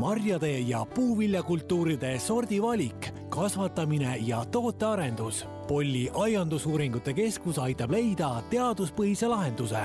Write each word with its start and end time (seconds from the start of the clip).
marjade 0.00 0.58
ja 0.58 0.84
puuviljakultuuride 0.94 2.18
sordivalik, 2.18 3.12
kasvatamine 3.28 4.16
ja 4.16 4.44
tootearendus. 4.44 5.46
Polli 5.68 6.10
aiandusuuringute 6.14 7.12
keskus 7.14 7.58
aitab 7.58 7.90
leida 7.90 8.30
teaduspõhise 8.50 9.28
lahenduse 9.28 9.82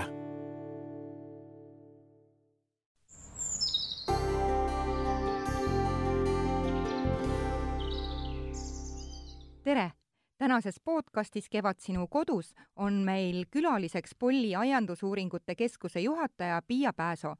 tere! 9.66 9.92
tänases 10.38 10.80
podcastis 10.84 11.50
Kevad 11.50 11.80
sinu 11.80 12.08
kodus 12.08 12.54
on 12.76 12.94
meil 12.94 13.44
külaliseks 13.52 14.16
Polli 14.20 14.56
aiandusuuringute 14.56 15.56
keskuse 15.56 16.00
juhataja 16.00 16.62
Piia 16.68 16.94
Pääso, 16.94 17.36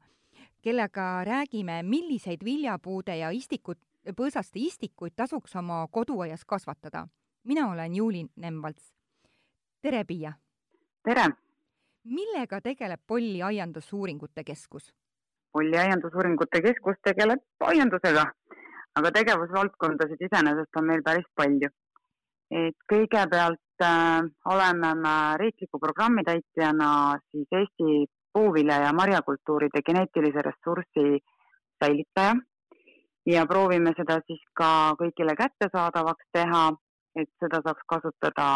kellega 0.62 1.24
räägime, 1.24 1.82
milliseid 1.82 2.44
viljapuude 2.44 3.16
ja 3.16 3.30
istikut, 3.30 3.78
põõsaste 4.16 4.58
istikuid 4.58 5.14
tasuks 5.16 5.56
oma 5.56 5.86
koduaias 5.90 6.44
kasvatada. 6.44 7.08
mina 7.44 7.70
olen 7.70 7.94
Juuli 7.94 8.26
Nemvalts. 8.36 8.92
tere, 9.82 10.04
Piia! 10.04 10.32
tere! 11.02 11.26
millega 12.04 12.60
tegeleb 12.60 13.00
Polli 13.06 13.42
aiandusuuringute 13.42 14.44
keskus? 14.44 14.92
Polli 15.52 15.78
aiandusuuringute 15.78 16.62
keskus 16.62 16.96
tegeleb 17.02 17.40
aiandusega, 17.60 18.24
aga 18.94 19.10
tegevusvaldkondasid 19.10 20.20
iseenesest 20.20 20.76
on 20.76 20.86
meil 20.86 21.02
päris 21.02 21.26
palju 21.34 21.70
et 22.50 22.76
kõigepealt 22.90 23.82
äh, 23.82 24.22
oleme 24.46 24.92
me 24.94 25.14
riikliku 25.40 25.80
programmi 25.82 26.22
täitjana 26.24 27.18
siis 27.30 27.48
Eesti 27.52 28.06
puuvilja 28.36 28.76
ja 28.84 28.92
marjakultuuride 28.92 29.80
geneetilise 29.88 30.42
ressursi 30.48 31.04
säilitaja. 31.84 32.34
Ja 33.26 33.46
proovime 33.50 33.92
seda 33.96 34.20
siis 34.26 34.42
ka 34.60 34.68
kõigile 35.00 35.34
kättesaadavaks 35.40 36.26
teha, 36.36 36.64
et 37.22 37.30
seda 37.42 37.62
saaks 37.64 37.86
kasutada 37.92 38.48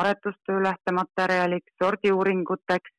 aretustöö 0.00 0.62
lähtematerjaliks, 0.68 1.74
sordiuuringuteks. 1.82 2.94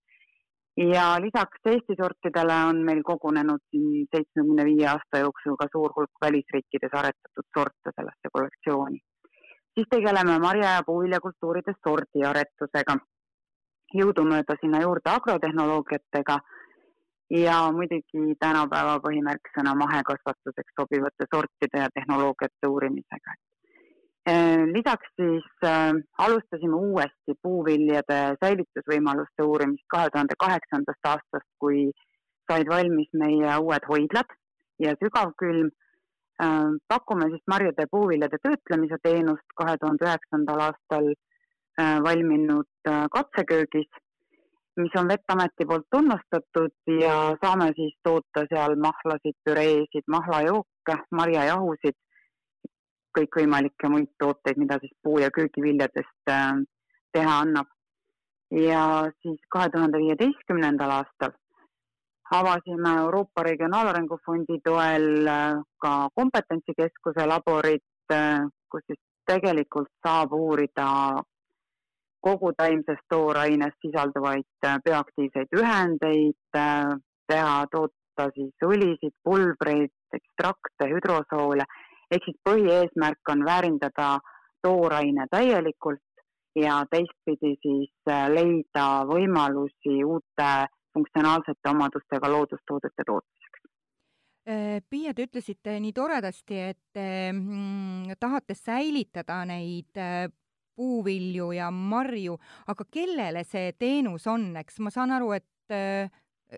Ja 0.77 1.05
lisaks 1.23 1.72
Eesti 1.72 1.95
sortidele 2.02 2.55
on 2.70 2.83
meil 2.86 3.02
kogunenud 3.09 3.64
siin 3.72 4.05
seitsmekümne 4.11 4.66
viie 4.70 4.88
aasta 4.92 5.23
jooksul 5.23 5.55
ka 5.61 5.67
suur 5.72 5.94
hulk 5.95 6.23
välisriikides 6.25 6.97
aretatud 7.02 7.47
sorte 7.58 7.94
sellesse 7.95 8.31
kollektsiooni. 8.33 8.99
Siis 9.73 9.88
tegeleme 9.95 10.39
marja- 10.39 10.75
ja 10.77 10.83
puuviljakultuuride 10.86 11.73
sordiaretusega. 11.88 12.97
Jõudumööda 13.94 14.55
sinna 14.61 14.81
juurde 14.81 15.11
agrotehnoloogiatega 15.11 16.38
ja 17.36 17.58
muidugi 17.73 18.36
tänapäeva 18.39 19.00
põhimärksõna 19.03 19.75
mahekasvatuseks 19.81 20.77
sobivate 20.80 21.27
sortide 21.33 21.83
ja 21.83 21.89
tehnoloogiate 21.94 22.69
uurimisega. 22.69 23.36
Äh, 24.30 24.66
lisaks 24.73 25.09
siis 25.22 25.47
äh, 25.64 25.94
alustasime 26.17 26.75
uuesti 26.75 27.38
puuviljade 27.42 28.19
säilitusvõimaluste 28.42 29.45
uurimist 29.45 29.86
kahe 29.94 30.09
tuhande 30.09 30.38
kaheksandast 30.39 31.11
aastast, 31.14 31.49
kui 31.59 31.92
said 32.52 32.70
valmis 32.70 33.09
meie 33.14 33.58
uued 33.61 33.86
hoidlad 33.89 34.33
ja 34.81 34.95
sügavkülm 35.02 35.70
Äh, 36.44 36.72
pakume 36.88 37.30
siis 37.31 37.44
marjade 37.47 37.83
ja 37.86 37.88
puuviljade 37.92 38.38
töötlemise 38.44 38.97
teenust 39.03 39.53
kahe 39.59 39.77
tuhande 39.80 40.03
üheksandal 40.03 40.64
aastal 40.66 41.05
valminud 41.77 42.87
äh, 42.87 43.05
katseköögis, 43.11 43.89
mis 44.77 44.95
on 44.99 45.07
Vettameti 45.07 45.65
poolt 45.67 45.87
tunnustatud 45.91 46.73
ja 47.01 47.15
saame 47.43 47.71
siis 47.75 47.93
toota 48.03 48.45
seal 48.49 48.75
mahlasid, 48.75 49.37
püreesid, 49.45 50.07
mahlajooke, 50.07 50.97
marjajahusid, 51.11 51.97
kõikvõimalikke 53.17 53.89
muid 53.89 54.11
tooteid, 54.19 54.59
mida 54.59 54.77
siis 54.81 54.91
puu- 55.03 55.21
ja 55.23 55.31
köögiviljadest 55.31 56.33
teha 57.13 57.39
annab. 57.39 57.67
ja 58.52 58.81
siis 59.21 59.39
kahe 59.49 59.69
tuhande 59.73 59.97
viieteistkümnendal 59.97 60.91
aastal 60.91 61.31
avasime 62.31 62.95
Euroopa 62.97 63.43
Regionaalarengu 63.43 64.17
Fondi 64.25 64.59
toel 64.64 65.27
äh, 65.27 65.61
ka 65.81 66.09
kompetentsikeskuse 66.15 67.25
laborid, 67.27 67.85
äh, 68.11 68.41
kus 68.71 68.81
siis 68.87 68.99
tegelikult 69.27 69.91
saab 70.05 70.33
uurida 70.33 70.87
kogu 72.25 72.52
taimses 72.58 73.02
tooraines 73.09 73.75
sisalduvaid 73.86 74.67
äh, 74.67 74.80
bioaktiivseid 74.86 75.53
ühendeid, 75.59 76.37
teha, 77.30 77.58
toota 77.71 78.30
siis 78.36 78.65
õlisid, 78.65 79.13
pulbreid, 79.23 79.93
ekstrakte, 80.13 80.89
hüdrosoole, 80.93 81.65
ehk 82.11 82.25
siis 82.25 82.37
põhieesmärk 82.47 83.33
on 83.33 83.45
väärindada 83.45 84.15
tooraine 84.65 85.27
täielikult 85.31 86.02
ja 86.55 86.80
teistpidi 86.91 87.55
siis 87.61 88.14
leida 88.31 88.85
võimalusi 89.09 89.99
uute 90.05 90.52
funktsionaalsete 90.95 91.69
omadustega 91.69 92.31
loodustoodete 92.31 93.03
tootmiseks. 93.05 93.61
Äh, 94.47 94.80
Piia, 94.89 95.14
te 95.14 95.25
ütlesite 95.27 95.75
nii 95.81 95.93
toredasti, 95.93 96.59
et 96.71 96.80
te 96.93 97.08
mm, 97.33 98.15
tahate 98.21 98.55
säilitada 98.58 99.41
neid 99.49 99.99
äh, 99.99 100.30
puuvilju 100.75 101.52
ja 101.55 101.71
marju, 101.71 102.37
aga 102.67 102.86
kellele 102.91 103.43
see 103.47 103.73
teenus 103.80 104.27
on, 104.27 104.52
eks 104.61 104.80
ma 104.83 104.93
saan 104.93 105.15
aru, 105.15 105.31
et 105.37 105.75
äh, 105.75 106.11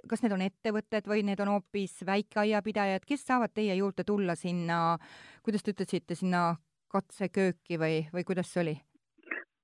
kas 0.09 0.23
need 0.23 0.35
on 0.35 0.44
ettevõtted 0.45 1.07
või 1.07 1.23
need 1.28 1.39
on 1.44 1.53
hoopis 1.55 2.01
väikeaiapidajad, 2.07 3.06
kes 3.07 3.25
saavad 3.27 3.53
teie 3.56 3.75
juurde 3.79 4.03
tulla 4.07 4.35
sinna, 4.35 4.97
kuidas 5.45 5.63
te 5.63 5.75
ütlesite, 5.75 6.16
sinna 6.16 6.50
katsekööki 6.91 7.79
või, 7.79 8.03
või 8.13 8.27
kuidas 8.27 8.51
see 8.53 8.63
oli? 8.66 8.77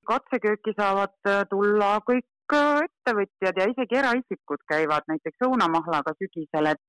katsekööki 0.04 0.74
saavad 0.76 1.14
tulla 1.50 1.96
kõik 2.04 2.28
ettevõtjad 2.54 3.58
ja 3.58 3.68
isegi 3.72 3.98
eraisikud 3.98 4.66
käivad 4.68 5.08
näiteks 5.08 5.46
õunamahlaga 5.48 6.12
sügisel, 6.20 6.74
et, 6.74 6.82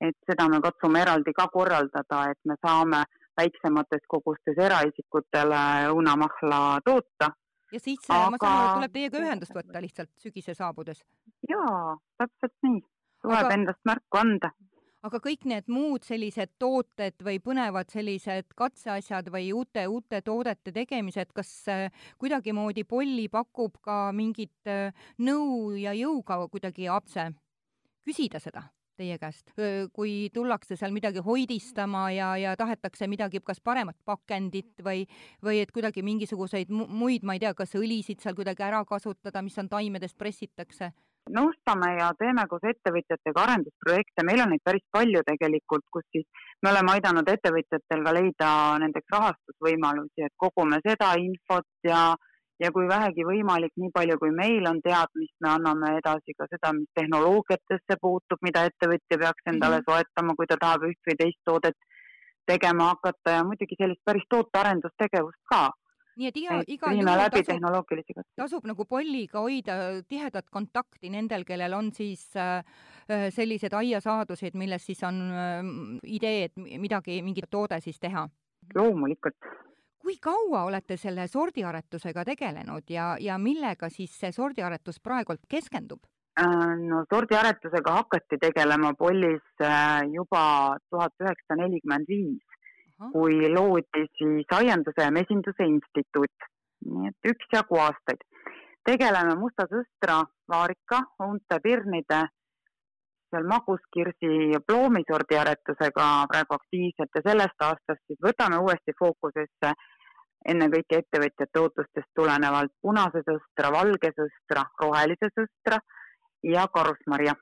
et 0.00 0.16
seda 0.28 0.48
me 0.50 0.60
katsume 0.64 1.00
eraldi 1.00 1.32
ka 1.36 1.46
korraldada, 1.52 2.24
et 2.32 2.40
me 2.44 2.56
saame 2.66 3.04
väiksemates 3.36 4.06
kogustes 4.08 4.58
eraisikutele 4.58 5.62
õunamahla 5.92 6.80
toota. 6.84 7.32
ja 7.72 7.80
siis 7.80 8.04
Aga... 8.08 8.30
ma 8.30 8.40
saan 8.42 8.60
aru, 8.60 8.76
tuleb 8.80 8.94
teiega 8.98 9.22
ühendust 9.22 9.56
võtta 9.56 9.82
lihtsalt 9.82 10.12
sügise 10.22 10.54
saabudes? 10.54 11.02
jaa, 11.48 11.96
täpselt 12.18 12.56
nii. 12.66 12.80
tuleb 13.22 13.44
Aga... 13.44 13.58
endast 13.60 13.82
märku 13.88 14.22
anda 14.22 14.52
aga 15.06 15.20
kõik 15.22 15.44
need 15.46 15.68
muud 15.70 16.06
sellised 16.06 16.56
tooted 16.58 17.20
või 17.22 17.38
põnevad 17.42 17.90
sellised 17.92 18.48
katseasjad 18.58 19.28
või 19.30 19.52
uute, 19.54 19.86
uute 19.86 20.20
toodete 20.26 20.72
tegemised, 20.74 21.30
kas 21.36 21.50
äh, 21.70 22.06
kuidagimoodi 22.18 22.82
Polli 22.88 23.28
pakub 23.30 23.78
ka 23.84 24.10
mingit 24.16 24.70
äh, 24.70 24.90
nõu 25.22 25.76
ja 25.78 25.94
jõuga 25.94 26.42
kuidagi 26.50 26.90
apse? 26.90 27.30
küsida 28.06 28.38
seda 28.38 28.60
teie 28.96 29.18
käest, 29.20 29.52
kui 29.96 30.28
tullakse 30.34 30.76
seal 30.76 30.94
midagi 30.94 31.22
hoidistama 31.24 32.06
ja, 32.14 32.30
ja 32.40 32.54
tahetakse 32.58 33.08
midagi, 33.10 33.40
kas 33.44 33.60
paremat 33.60 33.98
pakendit 34.04 34.84
või, 34.84 35.04
või 35.44 35.60
et 35.62 35.72
kuidagi 35.74 36.04
mingisuguseid 36.06 36.70
muid, 36.70 37.26
ma 37.26 37.36
ei 37.36 37.42
tea, 37.42 37.54
kas 37.54 37.76
õlisid 37.78 38.22
seal 38.24 38.36
kuidagi 38.38 38.64
ära 38.66 38.84
kasutada, 38.88 39.42
mis 39.44 39.58
on 39.62 39.68
taimedest 39.72 40.18
pressitakse? 40.18 40.92
Nõustame 41.26 41.88
ja 41.98 42.12
teeme 42.14 42.44
koos 42.46 42.62
ettevõtjatega 42.70 43.42
arendusprojekte, 43.42 44.22
meil 44.28 44.44
on 44.44 44.52
neid 44.54 44.62
päris 44.62 44.84
palju 44.94 45.24
tegelikult, 45.26 45.82
kus 45.90 46.04
siis 46.14 46.26
me 46.62 46.70
oleme 46.70 46.92
aidanud 46.94 47.26
ettevõtjatel 47.32 48.04
ka 48.06 48.12
leida 48.14 48.50
nendeks 48.82 49.10
rahastusvõimalusi, 49.14 50.22
et 50.28 50.34
kogume 50.38 50.78
seda 50.86 51.10
infot 51.18 51.66
ja, 51.88 52.12
ja 52.62 52.70
kui 52.72 52.88
vähegi 52.88 53.24
võimalik, 53.28 53.72
nii 53.76 53.90
palju 53.94 54.18
kui 54.18 54.30
meil 54.34 54.66
on 54.70 54.80
teadmist, 54.84 55.34
me 55.44 55.50
anname 55.52 55.96
edasi 56.00 56.36
ka 56.38 56.48
seda, 56.50 56.72
mis 56.76 56.88
tehnoloogiatesse 56.98 57.98
puutub, 58.00 58.40
mida 58.42 58.64
ettevõtja 58.70 59.18
peaks 59.24 59.52
endale 59.52 59.80
-hmm. 59.80 59.90
soetama, 59.90 60.36
kui 60.36 60.46
ta 60.46 60.56
tahab 60.60 60.88
üht 60.90 61.10
või 61.10 61.18
teist 61.22 61.42
toodet 61.44 61.76
tegema 62.46 62.92
hakata 62.92 63.38
ja 63.38 63.44
muidugi 63.44 63.76
sellist 63.78 64.04
päris 64.04 64.26
tootearendustegevust 64.30 65.42
ka 65.50 65.70
nii 66.16 66.30
et 66.30 66.38
iga, 66.40 66.60
igal 66.72 66.96
juhul 66.96 67.10
tasub, 67.34 68.22
tasub 68.40 68.68
nagu 68.68 68.86
polliga 68.88 69.42
hoida 69.44 69.76
tihedat 70.08 70.48
kontakti 70.52 71.10
nendel, 71.12 71.44
kellel 71.44 71.76
on 71.76 71.92
siis 71.92 72.30
äh, 72.36 72.64
äh 73.10 73.28
sellised 73.34 73.76
aiasaadused, 73.76 74.56
milles 74.56 74.86
siis 74.86 75.02
on 75.04 75.20
äh, 75.30 75.60
idee, 76.18 76.48
et 76.48 76.56
midagi, 76.56 77.20
mingit 77.22 77.50
toode 77.50 77.80
siis 77.84 78.00
teha. 78.00 78.28
loomulikult. 78.74 79.36
Kui 79.98 80.18
kaua 80.22 80.64
olete 80.64 80.96
selle 80.96 81.26
sordiaretusega 81.28 82.24
tegelenud 82.24 82.90
ja, 82.90 83.16
ja 83.20 83.38
millega 83.38 83.88
siis 83.90 84.18
see 84.20 84.32
sordiaretus 84.32 85.00
praegult 85.00 85.46
keskendub? 85.48 86.04
Äh, 86.40 86.74
no 86.82 87.04
sordiaretusega 87.12 87.92
hakati 88.00 88.38
tegelema 88.40 88.92
Pollis 88.94 89.44
äh, 89.62 90.02
juba 90.12 90.76
tuhat 90.90 91.14
üheksasada 91.24 91.62
nelikümmend 91.62 92.08
viis 92.08 92.56
kui 93.12 93.48
loodi 93.52 94.06
siis 94.18 94.52
Aianduse 94.58 95.04
ja 95.04 95.10
Mesinduse 95.10 95.64
Instituut. 95.64 96.48
nii 96.86 97.08
et 97.08 97.28
üksjagu 97.32 97.78
aastaid. 97.82 98.20
tegeleme 98.84 99.34
musta 99.34 99.64
sõstra, 99.66 100.20
vaarika, 100.48 101.00
unte, 101.24 101.58
pirnide, 101.62 102.20
seal 103.30 103.46
maguskirsi 103.50 104.32
ja 104.52 104.60
ploomisordi 104.66 105.38
aretusega 105.40 106.06
praegu 106.30 106.56
aktiivselt 106.56 107.18
ja 107.18 107.22
sellest 107.28 107.64
aastast 107.68 108.02
siis 108.06 108.20
võtame 108.28 108.58
uuesti 108.62 108.94
fookusesse 108.98 109.72
ennekõike 110.52 111.00
ettevõtjate 111.02 111.62
ootustest 111.62 112.10
tulenevalt 112.14 112.72
punase 112.82 113.22
sõstra, 113.26 113.72
valge 113.74 114.12
sõstra, 114.14 114.66
rohelise 114.82 115.30
sõstra 115.34 115.80
ja 116.46 116.66
karusmarja. 116.74 117.34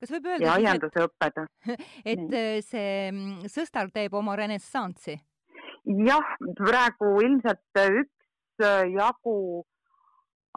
kas 0.00 0.12
võib 0.14 0.28
öelda 0.32 0.46
ja 0.46 0.52
aianduse 0.58 1.06
õpped. 1.08 1.40
et, 2.04 2.28
äh, 2.42 2.60
see 2.62 3.10
mm, 3.10 3.48
sõstar 3.50 3.90
teeb 3.94 4.14
oma 4.14 4.36
renessanssi? 4.38 5.18
jah, 6.06 6.36
praegu 6.60 7.16
ilmselt 7.24 7.82
üksjagu 7.88 9.36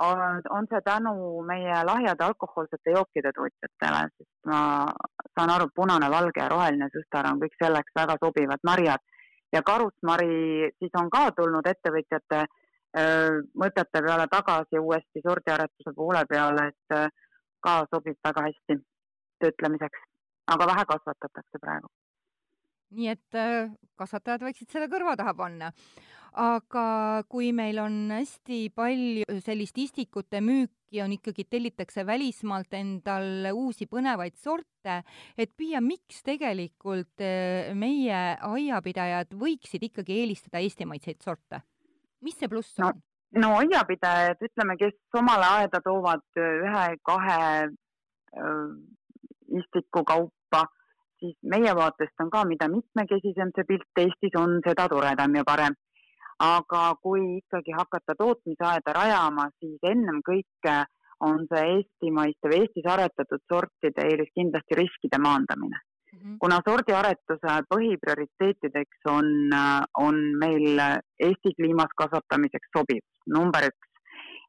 on 0.02 0.68
see 0.70 0.82
tänu 0.86 1.14
meie 1.48 1.84
lahjade 1.86 2.24
alkohoolsete 2.24 2.94
jookide 2.96 3.32
tootjatele, 3.36 4.02
sest 4.18 4.50
ma 4.50 4.62
saan 5.36 5.54
aru, 5.56 5.70
punane, 5.76 6.10
valge 6.10 6.42
ja 6.42 6.50
roheline 6.50 6.90
sõstar 6.94 7.30
on 7.32 7.42
kõik 7.44 7.58
selleks 7.62 7.96
väga 7.96 8.18
sobivad 8.24 8.64
marjad 8.64 9.04
ja 9.54 9.62
karusmari 9.62 10.72
siis 10.80 10.98
on 11.00 11.10
ka 11.10 11.30
tulnud 11.38 11.68
ettevõtjate 11.68 12.46
mõtete 13.56 14.04
peale 14.04 14.28
tagasi 14.32 14.80
uuesti 14.80 15.24
sordiaretuse 15.24 15.94
poole 15.96 16.26
peale, 16.28 16.68
et 16.68 17.12
ka 17.64 17.76
sobib 17.94 18.18
väga 18.28 18.48
hästi 18.50 18.78
töötlemiseks, 19.40 20.02
aga 20.52 20.68
vähe 20.74 20.86
kasvatatakse 20.90 21.62
praegu. 21.62 21.88
nii 22.92 23.08
et 23.08 23.38
kasvatajad 23.96 24.42
võiksid 24.44 24.68
selle 24.72 24.90
kõrva 24.92 25.16
taha 25.16 25.34
panna 25.34 25.72
aga 26.32 27.24
kui 27.30 27.52
meil 27.56 27.80
on 27.82 28.12
hästi 28.14 28.70
palju 28.76 29.40
sellist 29.44 29.78
istikute 29.78 30.40
müüki, 30.44 31.02
on 31.04 31.12
ikkagi, 31.16 31.46
tellitakse 31.48 32.06
välismaalt 32.08 32.74
endal 32.76 33.52
uusi 33.54 33.88
põnevaid 33.88 34.36
sorte, 34.40 35.02
et 35.38 35.52
Piia, 35.58 35.82
miks 35.84 36.24
tegelikult 36.28 37.24
eh, 37.24 37.72
meie 37.76 38.22
aiapidajad 38.48 39.36
võiksid 39.36 39.88
ikkagi 39.92 40.22
eelistada 40.24 40.64
eestimaidseid 40.64 41.22
sorte? 41.24 41.64
mis 42.22 42.36
see 42.38 42.48
pluss 42.48 42.78
on 42.80 42.92
no.? 42.92 43.02
no 43.42 43.54
aiapidajad, 43.60 44.44
ütleme, 44.46 44.78
kes 44.78 45.18
omale 45.18 45.48
aeda 45.62 45.82
toovad 45.84 46.24
ühe-kahe 46.38 47.40
äh, 47.66 48.68
istiku 49.60 50.04
kaupa, 50.08 50.66
siis 51.20 51.36
meie 51.44 51.74
vaatest 51.76 52.24
on 52.24 52.30
ka, 52.34 52.44
mida 52.48 52.68
mitmekesisem 52.72 53.56
see 53.56 53.68
pilt 53.68 54.04
Eestis 54.04 54.38
on, 54.40 54.60
seda 54.68 54.88
toredam 54.92 55.36
ja 55.36 55.48
parem 55.48 55.76
aga 56.42 56.96
kui 57.02 57.22
ikkagi 57.38 57.76
hakata 57.78 58.16
tootmisaeda 58.18 58.94
rajama, 58.98 59.50
siis 59.60 59.80
ennem 59.94 60.22
kõike 60.26 60.76
on 61.22 61.46
see 61.52 61.64
eestimaiste 61.76 62.50
või 62.50 62.64
Eestis 62.64 62.88
aretatud 62.90 63.44
sortide 63.52 64.06
eelis 64.10 64.32
kindlasti 64.38 64.78
riskide 64.80 65.20
maandamine 65.22 65.78
mm. 65.78 66.20
-hmm. 66.20 66.38
kuna 66.42 66.58
sordiaretuse 66.68 67.58
põhiprioriteetideks 67.74 69.10
on, 69.18 69.30
on 70.08 70.20
meil 70.44 70.82
Eesti 71.28 71.54
kliimas 71.60 71.94
kasvatamiseks 72.04 72.74
sobiv, 72.78 73.04
number 73.38 73.70
üks. 73.70 73.88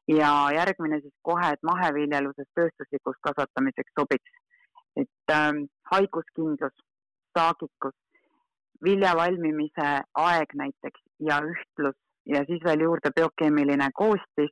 ja 0.07 0.31
järgmine 0.55 0.99
siis 1.01 1.15
kohe, 1.21 1.49
et 1.53 1.63
maheviljeluses 1.63 2.49
tööstuslikus 2.55 3.19
kasvatamiseks 3.27 3.93
sobiks. 3.99 4.31
et 5.01 5.31
äh, 5.31 5.53
haiguskindlus, 5.91 6.75
saagikus, 7.37 7.95
vilja 8.83 9.13
valmimise 9.15 9.89
aeg 10.25 10.55
näiteks 10.55 11.01
ja 11.19 11.39
ühtlus 11.43 11.97
ja 12.25 12.43
siis 12.47 12.61
veel 12.63 12.85
juurde 12.87 13.11
biokeemiline 13.15 13.89
koostis. 13.95 14.51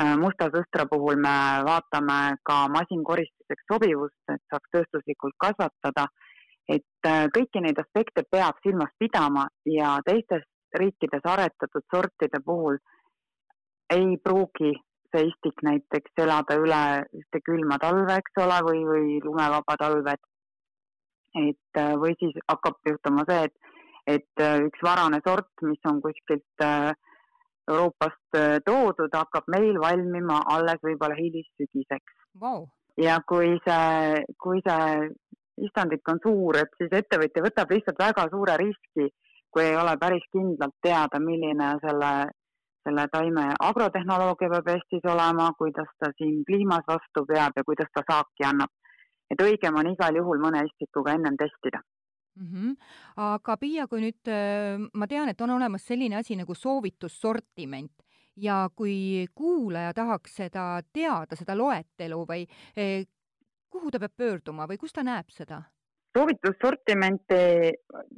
Äh, 0.00 0.14
musta 0.16 0.50
sõstra 0.54 0.86
puhul 0.90 1.16
me 1.18 1.34
vaatame 1.66 2.38
ka 2.46 2.68
masinkoristuseks 2.74 3.66
sobivust, 3.72 4.20
et 4.32 4.42
saaks 4.52 4.70
tööstuslikult 4.72 5.34
kasvatada. 5.38 6.06
et 6.68 7.06
äh, 7.06 7.24
kõiki 7.32 7.62
neid 7.64 7.78
aspekte 7.80 8.22
peab 8.30 8.58
silmas 8.62 8.90
pidama 8.98 9.46
ja 9.64 9.98
teistes 10.04 10.44
riikides 10.76 11.24
aretatud 11.24 11.82
sortide 11.94 12.40
puhul 12.44 12.76
ei 13.90 14.18
pruugi 14.24 14.74
see 15.12 15.28
istik 15.30 15.62
näiteks 15.64 16.22
elada 16.24 16.56
üle 16.60 16.80
ühte 17.16 17.40
külma 17.44 17.78
talve, 17.80 18.18
eks 18.20 18.40
ole, 18.44 18.58
või, 18.66 18.82
või 18.90 19.20
lumevaba 19.24 19.76
talved. 19.80 20.12
et 20.12 20.37
äh, 21.80 21.92
või 22.00 22.14
siis 22.20 22.36
hakkab 22.48 22.80
juhtuma 22.88 23.26
see, 23.28 23.48
et 23.48 23.74
et 24.08 24.40
äh, 24.40 24.62
üks 24.64 24.80
varane 24.82 25.20
sort, 25.20 25.50
mis 25.62 25.80
on 25.88 26.00
kuskilt 26.00 26.64
äh, 26.64 26.94
Euroopast 27.68 28.36
toodud, 28.64 29.12
hakkab 29.12 29.50
meil 29.52 29.76
valmima 29.76 30.38
alles 30.48 30.78
võib-olla 30.80 31.18
hilissügiseks 31.18 32.14
wow.. 32.40 32.62
ja 32.96 33.18
kui 33.28 33.58
see, 33.66 34.22
kui 34.40 34.62
see 34.64 35.10
istandik 35.66 36.08
on 36.08 36.20
suur, 36.22 36.58
et 36.62 36.74
siis 36.80 36.92
ettevõtja 37.00 37.44
võtab 37.44 37.72
lihtsalt 37.74 38.00
väga 38.00 38.26
suure 38.32 38.56
riski, 38.60 39.08
kui 39.52 39.64
ei 39.64 39.76
ole 39.76 39.94
päris 40.00 40.24
kindlalt 40.32 40.76
teada, 40.84 41.20
milline 41.22 41.70
selle, 41.82 42.12
selle 42.86 43.06
taime 43.12 43.48
agrotehnoloogia 43.68 44.52
peab 44.54 44.72
Eestis 44.74 45.08
olema, 45.12 45.50
kuidas 45.58 45.90
ta 46.00 46.12
siin 46.16 46.42
kliimas 46.48 46.86
vastu 46.88 47.24
peab 47.28 47.56
ja 47.56 47.66
kuidas 47.66 47.90
ta 47.94 48.04
saaki 48.10 48.48
annab. 48.50 48.72
Et 49.30 49.44
õigem 49.44 49.76
on 49.76 49.92
igal 49.92 50.16
juhul 50.16 50.42
mõne 50.42 50.64
istikuga 50.66 51.14
ennem 51.14 51.36
testida 51.36 51.80
mm. 52.36 52.46
-hmm. 52.46 52.74
aga 53.16 53.56
Piia, 53.56 53.86
kui 53.86 54.00
nüüd 54.00 54.32
ma 54.92 55.06
tean, 55.06 55.28
et 55.28 55.40
on 55.40 55.50
olemas 55.50 55.86
selline 55.86 56.16
asi 56.16 56.36
nagu 56.36 56.54
soovitussortiment 56.54 57.92
ja 58.40 58.68
kui 58.76 59.26
kuulaja 59.34 59.94
tahaks 59.94 60.36
seda 60.42 60.66
teada, 60.92 61.36
seda 61.36 61.56
loetelu 61.58 62.20
või 62.28 62.46
eh, 62.76 63.06
kuhu 63.70 63.90
ta 63.90 64.00
peab 64.02 64.14
pöörduma 64.16 64.68
või 64.70 64.78
kus 64.78 64.94
ta 64.94 65.04
näeb 65.06 65.30
seda? 65.34 65.62
soovitussortimenti 66.16 67.40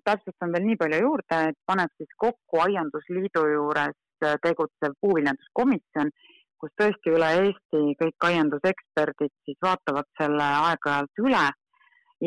täpsustan 0.06 0.52
veel 0.54 0.62
nii 0.64 0.76
palju 0.80 1.00
juurde, 1.02 1.38
et 1.50 1.56
paneb 1.66 1.90
siis 1.98 2.12
kokku 2.16 2.60
Aiandusliidu 2.62 3.42
juures 3.50 3.96
tegutsev 4.44 4.94
puuviljanduskomisjon, 5.00 6.12
kus 6.60 6.72
tõesti 6.78 7.14
üle 7.16 7.30
Eesti 7.44 7.80
kõik 8.00 8.28
aianduseksperdid 8.28 9.32
siis 9.44 9.58
vaatavad 9.64 10.08
selle 10.20 10.46
aeg-ajalt 10.66 11.24
üle 11.24 11.46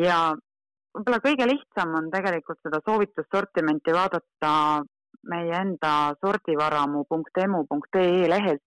ja 0.00 0.18
võib-olla 0.94 1.20
kõige 1.22 1.46
lihtsam 1.50 1.94
on 1.98 2.10
tegelikult 2.12 2.60
seda 2.62 2.78
soovitussortimenti 2.86 3.94
vaadata 3.94 4.52
meie 5.30 5.54
enda 5.56 5.92
sordivaramu.emu.ee 6.20 8.28
lehelt, 8.28 8.62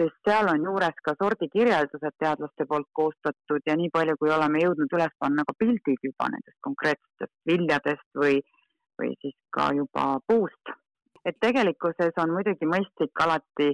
sest 0.00 0.18
seal 0.28 0.46
on 0.52 0.66
juures 0.68 0.98
ka 1.06 1.14
sordikirjeldused 1.22 2.14
teadlaste 2.20 2.62
poolt 2.70 2.90
koostatud 3.00 3.62
ja 3.66 3.74
nii 3.80 3.90
palju, 3.94 4.14
kui 4.20 4.30
oleme 4.36 4.62
jõudnud 4.64 4.90
üles 4.98 5.14
panna 5.18 5.46
ka 5.48 5.52
pildid 5.58 6.00
juba 6.08 6.24
nendest 6.34 6.58
konkreetsetest 6.68 7.36
viljadest 7.50 8.10
või, 8.22 8.36
või 9.00 9.10
siis 9.22 9.36
ka 9.56 9.64
juba 9.80 10.04
puust. 10.26 10.64
et 11.24 11.36
tegelikkuses 11.40 12.18
on 12.20 12.34
muidugi 12.36 12.66
mõistlik 12.68 13.20
alati 13.24 13.68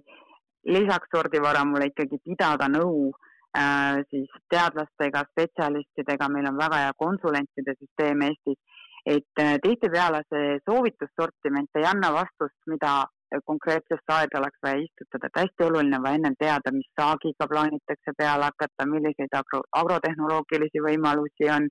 lisaks 0.67 1.09
sordivaramule 1.15 1.91
ikkagi 1.91 2.19
pidada 2.25 2.69
nõu 2.69 3.11
äh, 3.57 4.01
siis 4.11 4.29
teadlastega, 4.53 5.25
spetsialistidega, 5.33 6.29
meil 6.29 6.51
on 6.51 6.59
väga 6.59 6.85
hea 6.85 6.99
konsulentide 6.99 7.77
süsteem 7.79 8.27
Eestis, 8.29 8.59
et 9.07 9.41
äh, 9.41 9.57
tihtipeale 9.63 10.23
see 10.29 10.59
soovitussortiment 10.69 11.81
ei 11.81 11.89
anna 11.89 12.13
vastust, 12.13 12.59
mida 12.67 13.05
konkreetsesse 13.47 14.13
aeda 14.13 14.39
oleks 14.41 14.59
vaja 14.63 14.83
istutada, 14.83 15.29
et 15.29 15.41
hästi 15.43 15.65
oluline 15.65 15.99
on 15.99 16.07
ennem 16.11 16.35
teada, 16.39 16.73
mis 16.75 16.89
saagiga 17.01 17.47
plaanitakse 17.53 18.15
peale 18.19 18.49
hakata, 18.49 18.87
milliseid 18.91 19.37
agro, 19.39 19.63
agrotehnoloogilisi 19.83 20.83
võimalusi 20.87 21.51
on, 21.55 21.69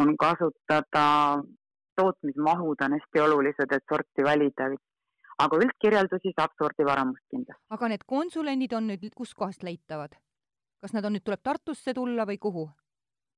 on 0.00 0.14
kasutada, 0.16 1.04
tootmismahud 2.00 2.84
on 2.86 2.96
hästi 2.96 3.24
olulised, 3.26 3.74
et 3.76 3.92
sorti 3.92 4.24
valida, 4.24 4.70
aga 5.44 5.60
üldkirjeldusi 5.64 6.32
saab 6.34 6.54
sordivaramust 6.62 7.24
kindlasti. 7.30 7.64
aga 7.70 7.88
need 7.92 8.04
konsulendid 8.06 8.72
on 8.72 8.90
nüüd 8.90 9.14
kuskohast 9.14 9.62
leitavad? 9.62 10.16
kas 10.82 10.94
nad 10.94 11.04
on 11.04 11.16
nüüd, 11.16 11.24
tuleb 11.26 11.42
Tartusse 11.42 11.94
tulla 11.94 12.26
või 12.26 12.38
kuhu? 12.38 12.66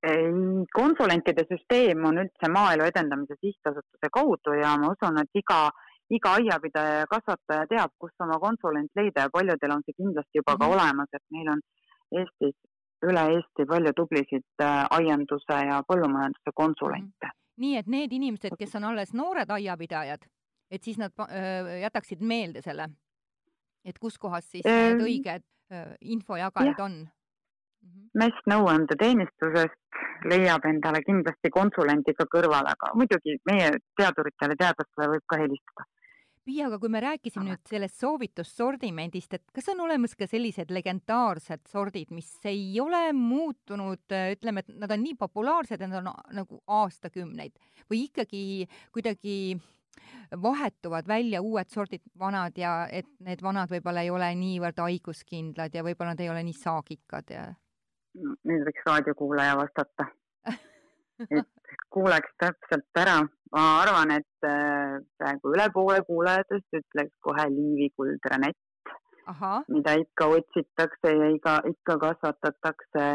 ei, 0.08 0.32
konsulentide 0.74 1.44
süsteem 1.52 2.04
on 2.10 2.22
üldse 2.24 2.50
Maaelu 2.56 2.88
Edendamise 2.88 3.36
Sihtasutuse 3.40 4.12
kaudu 4.12 4.56
ja 4.60 4.76
ma 4.80 4.92
usun, 4.94 5.20
et 5.22 5.42
iga, 5.42 5.60
iga 6.10 6.34
aiapidaja 6.40 7.02
ja 7.02 7.10
kasvataja 7.10 7.68
teab, 7.74 7.94
kus 7.98 8.26
oma 8.26 8.40
konsulent 8.40 8.90
leida 8.96 9.26
ja 9.26 9.34
paljudel 9.36 9.76
on 9.76 9.84
see 9.86 9.98
kindlasti 10.00 10.40
juba 10.40 10.54
mm 10.54 10.56
-hmm. 10.56 10.60
ka 10.60 10.66
mhm. 10.66 10.74
olemas, 10.74 11.08
et 11.12 11.26
meil 11.36 11.52
on 11.54 11.60
Eestis, 12.20 12.56
üle 13.06 13.22
Eesti 13.34 13.66
palju 13.72 13.92
tublisid 13.96 14.62
äh, 14.62 14.86
aianduse 14.98 15.58
ja 15.68 15.82
põllumajanduse 15.88 16.50
konsulente 16.54 17.26
mm. 17.26 17.30
-hmm. 17.30 17.62
nii 17.62 17.76
et 17.76 17.86
need 17.86 18.12
inimesed, 18.12 18.56
kes 18.58 18.74
on 18.76 18.84
alles 18.84 19.14
noored 19.14 19.50
aiapidajad, 19.50 20.24
et 20.70 20.82
siis 20.84 20.98
nad 20.98 21.12
jätaksid 21.80 22.20
meelde 22.22 22.62
selle, 22.62 22.88
et 23.84 23.98
kus 23.98 24.18
kohas 24.18 24.50
siis 24.50 24.64
need 24.64 25.02
õiged 25.02 25.46
infojagajad 26.00 26.78
ja. 26.78 26.84
on 26.84 27.02
Mhm. 27.80 28.10
MES 28.20 28.42
nõuandeteenistusest 28.50 30.02
leiab 30.28 30.66
endale 30.68 31.00
kindlasti 31.06 31.50
konsulendi 31.54 32.12
ka 32.18 32.26
kõrvale, 32.28 32.74
aga 32.74 32.92
muidugi 32.98 33.38
meie 33.48 33.72
teaduritele, 33.96 34.56
teadlastele 34.60 35.08
võib 35.14 35.24
ka 35.30 35.38
helistada. 35.40 35.86
Piia, 36.44 36.66
aga 36.66 36.78
kui 36.80 36.88
me 36.92 37.02
rääkisime 37.04 37.44
nüüd 37.46 37.68
sellest 37.68 38.00
soovitussortimendist, 38.00 39.34
et 39.36 39.52
kas 39.54 39.68
on 39.72 39.82
olemas 39.84 40.16
ka 40.18 40.26
sellised 40.28 40.72
legendaarsed 40.72 41.66
sordid, 41.68 42.12
mis 42.16 42.30
ei 42.48 42.80
ole 42.80 43.02
muutunud, 43.16 44.02
ütleme, 44.08 44.64
et 44.64 44.72
nad 44.80 44.92
on 44.96 45.04
nii 45.04 45.18
populaarsed, 45.20 45.76
et 45.80 45.92
nad 45.92 46.00
on 46.00 46.08
nagu 46.40 46.62
aastakümneid 46.80 47.60
või 47.92 48.06
ikkagi 48.08 48.42
kuidagi 48.92 49.36
vahetuvad 50.42 51.08
välja 51.08 51.40
uued 51.42 51.68
sordid, 51.68 52.02
vanad 52.18 52.58
ja 52.58 52.86
et 52.90 53.08
need 53.26 53.42
vanad 53.42 53.70
võib-olla 53.72 54.04
ei 54.06 54.10
ole 54.10 54.30
niivõrd 54.38 54.78
haiguskindlad 54.78 55.74
ja 55.74 55.84
võib-olla 55.86 56.14
nad 56.14 56.22
ei 56.22 56.30
ole 56.30 56.44
nii 56.46 56.56
saagikad 56.56 57.34
ja? 57.34 57.48
nüüd 58.14 58.64
võiks 58.66 58.86
raadiokuulaja 58.86 59.56
vastata 59.58 60.06
et 61.38 61.76
kuuleks 61.90 62.32
täpselt 62.38 63.02
ära. 63.02 63.20
ma 63.52 63.62
arvan, 63.82 64.12
et 64.14 64.46
äh, 64.46 65.00
praegu 65.18 65.54
üle 65.54 65.66
poole 65.74 66.02
kuulajatest 66.06 66.76
ütleks 66.78 67.14
kohe 67.26 67.48
Liivi 67.50 67.88
kuldranett, 67.98 68.92
mida 69.68 69.96
ikka 69.98 70.28
otsitakse 70.36 71.14
ja 71.16 71.30
iga, 71.34 71.56
ikka 71.66 71.98
kasvatatakse. 72.04 73.06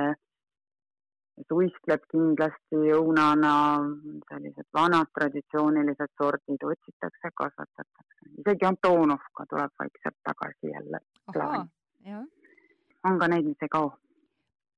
Suiskleb 1.49 2.05
kindlasti 2.11 2.93
õunana, 2.95 3.53
sellised 4.29 4.67
vanad 4.73 5.11
traditsioonilised 5.17 6.13
sordid 6.17 6.63
otsitakse, 6.63 7.31
kasvatatakse. 7.41 8.31
isegi 8.39 8.65
Antonovka 8.65 9.45
tuleb 9.49 9.71
vaikselt 9.79 10.17
tagasi 10.23 10.71
jälle. 10.73 10.99
on 13.03 13.19
ka 13.19 13.27
neid, 13.27 13.45
mis 13.45 13.61
ei 13.61 13.69
kao 13.69 13.93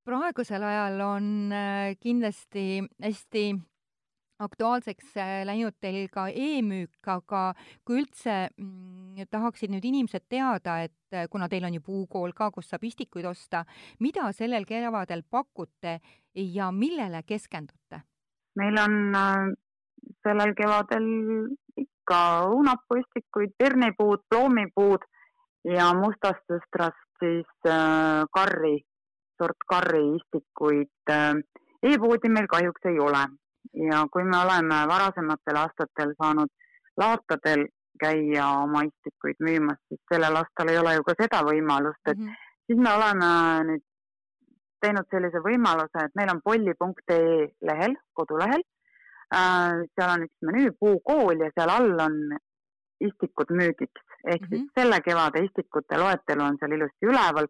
praegusel 0.08 0.64
ajal 0.64 1.02
on 1.04 1.26
äh, 1.52 1.96
kindlasti 2.00 2.80
hästi 3.04 3.44
aktuaalseks 4.40 5.16
äh, 5.18 5.44
läinud 5.48 5.76
teil 5.82 6.08
ka 6.14 6.28
e-müük, 6.30 7.00
aga 7.10 7.42
kui 7.86 8.02
üldse 8.02 8.50
mm, 8.50 9.28
tahaksid 9.34 9.74
nüüd 9.74 9.86
inimesed 9.88 10.28
teada, 10.30 10.80
et 10.88 11.16
äh, 11.16 11.28
kuna 11.32 11.50
teil 11.50 11.66
on 11.68 11.78
ju 11.78 11.84
puukool 11.86 12.36
ka, 12.38 12.52
kus 12.56 12.70
saab 12.72 12.86
istikuid 12.88 13.26
osta, 13.30 13.64
mida 14.00 14.32
sellel 14.38 14.68
kevadel 14.70 15.24
pakute 15.30 16.00
ja 16.34 16.72
millele 16.72 17.24
keskendute? 17.26 18.04
meil 18.58 18.78
on 18.82 18.94
sellel 20.26 20.56
kevadel 20.58 21.04
ikka 21.78 22.22
õunapuistikuid, 22.50 23.52
pirnipuud, 23.54 24.24
ploomipuud 24.32 25.04
ja 25.70 25.92
mustast 25.94 26.42
sõstrast 26.50 27.22
siis 27.22 27.70
karri 28.34 28.80
sort 29.38 29.68
karriistikuid 29.70 31.12
äh, 31.14 31.36
e-poodi 31.84 32.32
meil 32.34 32.50
kahjuks 32.52 32.90
ei 32.90 33.00
ole 33.00 33.24
ja 33.74 34.06
kui 34.12 34.24
me 34.24 34.38
oleme 34.38 34.80
varasematel 34.88 35.60
aastatel 35.64 36.14
saanud 36.22 36.50
laatadel 36.98 37.68
käia 38.00 38.48
oma 38.64 38.84
istikuid 38.88 39.40
müümas, 39.44 39.80
siis 39.88 40.02
sellel 40.14 40.36
aastal 40.40 40.70
ei 40.72 40.78
ole 40.78 40.96
ju 40.96 41.04
ka 41.04 41.16
seda 41.22 41.44
võimalust, 41.46 42.04
et 42.06 42.18
mm 42.18 42.26
-hmm. 42.26 42.50
siis 42.68 42.80
me 42.80 42.94
oleme 42.94 43.30
nüüd 43.70 43.86
teinud 44.82 45.08
sellise 45.12 45.42
võimaluse, 45.46 46.06
et 46.06 46.16
meil 46.16 46.30
on 46.34 46.42
polli.ee 46.44 47.48
lehel, 47.70 47.96
kodulehel 48.14 48.62
äh,, 49.34 49.86
seal 49.96 50.12
on 50.14 50.28
üks 50.28 50.50
menüü 50.50 50.76
Puukool 50.80 51.42
ja 51.46 51.50
seal 51.56 51.70
all 51.70 52.00
on 52.08 52.20
istikud 53.00 53.50
müügiks 53.50 54.04
ehk 54.26 54.42
mm 54.42 54.46
-hmm. 54.46 54.50
siis 54.50 54.62
mhm. 54.62 54.80
selle 54.80 55.02
kevade 55.02 55.46
istikute 55.46 55.98
loetelu 55.98 56.44
on 56.44 56.58
seal 56.60 56.72
ilusti 56.72 57.06
üleval 57.14 57.48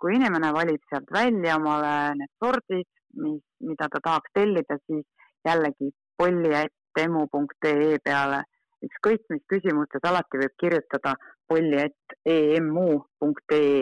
kui 0.00 0.16
inimene 0.16 0.52
valib 0.52 0.82
sealt 0.90 1.10
välja 1.12 1.56
omale 1.56 1.92
need 2.20 2.32
sordid, 2.42 2.88
mis, 3.22 3.42
mida 3.68 3.88
ta 3.92 4.00
tahaks 4.04 4.32
tellida, 4.36 4.78
siis 4.86 5.04
jällegi 5.46 5.90
polli.emu.ee 6.18 7.98
peale 8.04 8.42
ükskõik 8.86 9.22
mis 9.32 9.44
küsimustes 9.50 10.04
alati 10.04 10.40
võib 10.42 10.54
kirjutada 10.60 11.14
polli.emu.ee 11.48 12.60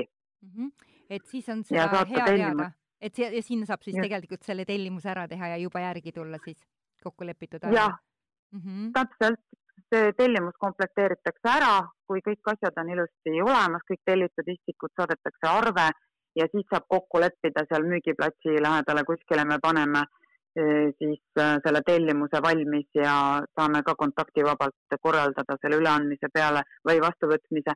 mm. 0.04 0.50
-hmm. 0.54 0.68
et 1.10 1.26
siis 1.26 1.48
on 1.48 1.64
seda 1.64 2.04
hea 2.04 2.24
tellimus. 2.24 2.56
teada, 2.56 2.70
et 3.00 3.18
ja 3.18 3.42
sinna 3.42 3.66
saab 3.66 3.82
siis 3.82 3.96
ja. 3.96 4.02
tegelikult 4.06 4.42
selle 4.42 4.64
tellimuse 4.64 5.08
ära 5.10 5.28
teha 5.28 5.46
ja 5.54 5.60
juba 5.66 5.80
järgi 5.80 6.12
tulla 6.12 6.38
siis 6.44 6.60
kokku 7.02 7.26
lepitud 7.26 7.64
ajal? 7.64 7.74
jah 7.74 7.94
mm 8.52 8.60
-hmm., 8.60 8.92
täpselt, 8.92 9.40
see 9.94 10.12
tellimus 10.18 10.56
komplekteeritakse 10.58 11.48
ära, 11.58 11.74
kui 12.06 12.20
kõik 12.28 12.52
asjad 12.52 12.74
on 12.82 12.90
ilusti 12.96 13.30
olemas, 13.42 13.82
kõik 13.90 14.02
tellitud 14.10 14.46
istikud 14.56 14.92
saadetakse 14.96 15.46
arve 15.50 15.88
ja 16.40 16.46
siis 16.52 16.66
saab 16.70 16.84
kokku 16.88 17.20
leppida 17.20 17.66
seal 17.68 17.84
müügiplatsi 17.92 18.60
lähedale 18.66 19.04
kuskile, 19.10 19.44
me 19.44 19.58
paneme 19.62 20.02
eh, 20.02 20.23
siis 20.54 21.22
eh, 21.40 21.56
selle 21.64 21.82
tellimuse 21.86 22.40
valmis 22.42 22.88
ja 22.94 23.14
saame 23.58 23.82
ka 23.82 23.94
kontaktivabalt 23.98 24.98
korraldada 25.02 25.56
selle 25.60 25.80
üleandmise 25.82 26.30
peale 26.32 26.62
või 26.88 27.00
vastuvõtmise. 27.02 27.74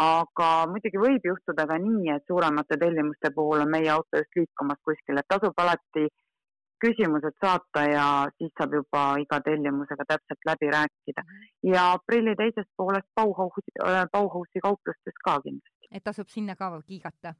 aga 0.00 0.48
muidugi 0.70 0.98
võib 1.02 1.24
juhtuda 1.26 1.66
ka 1.66 1.76
nii, 1.82 2.10
et 2.14 2.24
suuremate 2.30 2.76
tellimuste 2.78 3.30
puhul 3.34 3.64
on 3.64 3.70
meie 3.70 3.88
auto 3.90 4.20
just 4.20 4.36
liikumas 4.38 4.78
kuskile, 4.86 5.22
tasub 5.28 5.58
alati 5.58 6.06
küsimused 6.84 7.36
saata 7.44 7.82
ja 7.90 8.04
siis 8.38 8.52
saab 8.58 8.74
juba 8.78 9.02
iga 9.24 9.40
tellimusega 9.48 10.06
täpselt 10.12 10.46
läbi 10.50 10.70
rääkida. 10.76 11.22
ja 11.72 11.92
aprilli 11.92 12.36
teisest 12.36 12.70
poolest 12.76 13.08
Bauhausi, 13.14 13.70
Bauhausi 14.12 14.62
kauplustes 14.62 15.22
ka 15.24 15.40
kindlasti. 15.40 15.88
et 15.90 16.04
tasub 16.04 16.28
sinna 16.28 16.56
ka 16.56 16.70
kiigata 16.86 17.34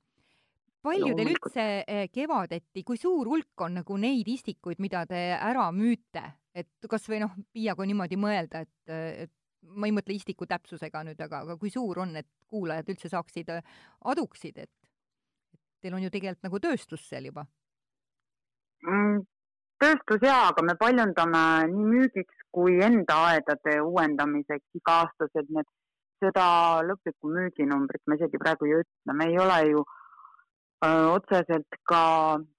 palju 0.84 1.14
teil 1.16 1.32
üldse 1.34 1.66
eh, 1.84 2.06
kevadeti, 2.12 2.84
kui 2.86 2.98
suur 3.00 3.28
hulk 3.30 3.64
on 3.66 3.80
nagu 3.80 3.96
neid 4.00 4.28
istikuid, 4.32 4.80
mida 4.82 5.04
te 5.08 5.20
ära 5.36 5.68
müüte, 5.74 6.22
et 6.56 6.88
kas 6.90 7.06
või 7.10 7.20
noh, 7.24 7.34
Piia, 7.52 7.76
kui 7.78 7.88
niimoodi 7.90 8.18
mõelda, 8.20 8.64
et, 8.64 8.94
et 9.26 9.32
ma 9.76 9.88
ei 9.88 9.94
mõtle 9.94 10.16
istiku 10.16 10.48
täpsusega 10.50 11.04
nüüd, 11.06 11.20
aga, 11.20 11.44
aga 11.44 11.58
kui 11.60 11.72
suur 11.72 12.00
on, 12.02 12.14
et 12.16 12.28
kuulajad 12.50 12.88
üldse 12.94 13.10
saaksid, 13.12 13.52
eh, 13.54 13.74
aduksid, 14.12 14.62
et, 14.64 14.72
et 15.54 15.60
teil 15.84 15.98
on 15.98 16.06
ju 16.06 16.12
tegelikult 16.12 16.48
nagu 16.48 16.62
tööstus 16.68 17.04
seal 17.08 17.30
juba? 17.30 17.46
Mm,? 18.86 19.20
tööstus 19.80 20.24
jaa, 20.24 20.50
aga 20.50 20.62
me 20.64 20.74
paljundame 20.80 21.42
nii 21.72 21.84
müügiks 21.88 22.42
kui 22.52 22.74
enda 22.84 23.14
aedade 23.30 23.78
uuendamiseks 23.80 24.76
iga-aastased 24.76 25.48
need, 25.56 25.68
seda 26.20 26.44
lõplikku 26.84 27.30
müüginumbrit 27.32 28.02
me 28.04 28.18
isegi 28.18 28.36
praegu 28.42 28.68
ei 28.68 28.74
ütle, 28.82 29.14
me 29.16 29.30
ei 29.30 29.38
ole 29.40 29.56
ju 29.70 29.84
Äh, 29.84 29.99
otseselt 30.88 31.76
ka 31.88 32.02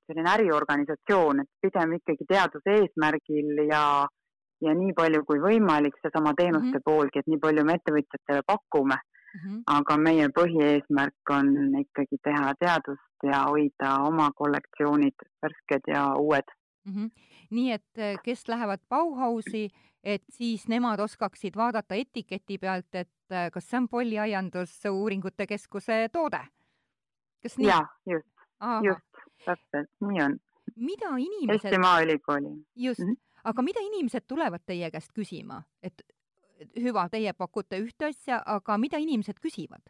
selline 0.08 0.30
äriorganisatsioon, 0.36 1.42
et 1.42 1.50
pigem 1.62 1.96
ikkagi 1.98 2.28
teaduse 2.30 2.76
eesmärgil 2.80 3.64
ja, 3.70 3.84
ja 4.62 4.74
nii 4.78 4.94
palju 4.98 5.24
kui 5.26 5.40
võimalik 5.42 5.98
seesama 6.02 6.34
teenuste 6.38 6.68
mm 6.68 6.76
-hmm. 6.78 6.86
poolgi, 6.86 7.20
et 7.20 7.28
nii 7.32 7.40
palju 7.40 7.66
me 7.66 7.78
ettevõtjatele 7.80 8.44
pakume 8.48 8.98
mm. 8.98 9.40
-hmm. 9.40 9.62
aga 9.66 9.98
meie 9.98 10.28
põhieesmärk 10.40 11.36
on 11.38 11.80
ikkagi 11.80 12.18
teha 12.24 12.54
teadust 12.60 13.28
ja 13.32 13.44
hoida 13.50 13.96
oma 14.08 14.32
kollektsioonid 14.36 15.28
värsked 15.42 15.88
ja 15.88 16.16
uued 16.16 16.48
mm. 16.86 16.94
-hmm. 16.94 17.10
nii 17.50 17.72
et 17.72 17.98
äh, 17.98 18.16
kes 18.24 18.48
lähevad 18.48 18.80
Bauhausi, 18.90 19.70
et 20.04 20.24
siis 20.30 20.68
nemad 20.68 21.00
oskaksid 21.00 21.56
vaadata 21.56 21.96
etiketi 21.96 22.58
pealt, 22.58 22.96
et 22.96 23.32
äh, 23.32 23.52
kas 23.52 23.70
see 23.70 23.78
on 23.78 23.90
Polli 23.90 24.20
Aiandusuuringute 24.20 25.48
Keskuse 25.48 26.10
toode 26.12 26.46
kas 27.44 27.58
nii? 27.58 27.68
jaa, 27.68 27.86
just, 28.10 28.28
just, 28.86 29.22
täpselt, 29.46 29.90
nii 30.08 30.24
on. 30.26 30.38
mida 30.76 31.12
inimesed. 31.18 31.66
Eesti 31.72 31.82
Maaülikooli. 31.82 32.54
just 32.76 33.00
mm, 33.00 33.08
-hmm. 33.08 33.42
aga 33.44 33.62
mida 33.62 33.80
inimesed 33.82 34.28
tulevad 34.28 34.66
teie 34.66 34.92
käest 34.92 35.12
küsima, 35.14 35.64
et 35.84 36.02
hüva, 36.76 37.08
teie 37.10 37.34
pakute 37.34 37.80
ühte 37.82 38.06
asja, 38.06 38.42
aga 38.46 38.78
mida 38.78 38.98
inimesed 38.98 39.40
küsivad? 39.40 39.82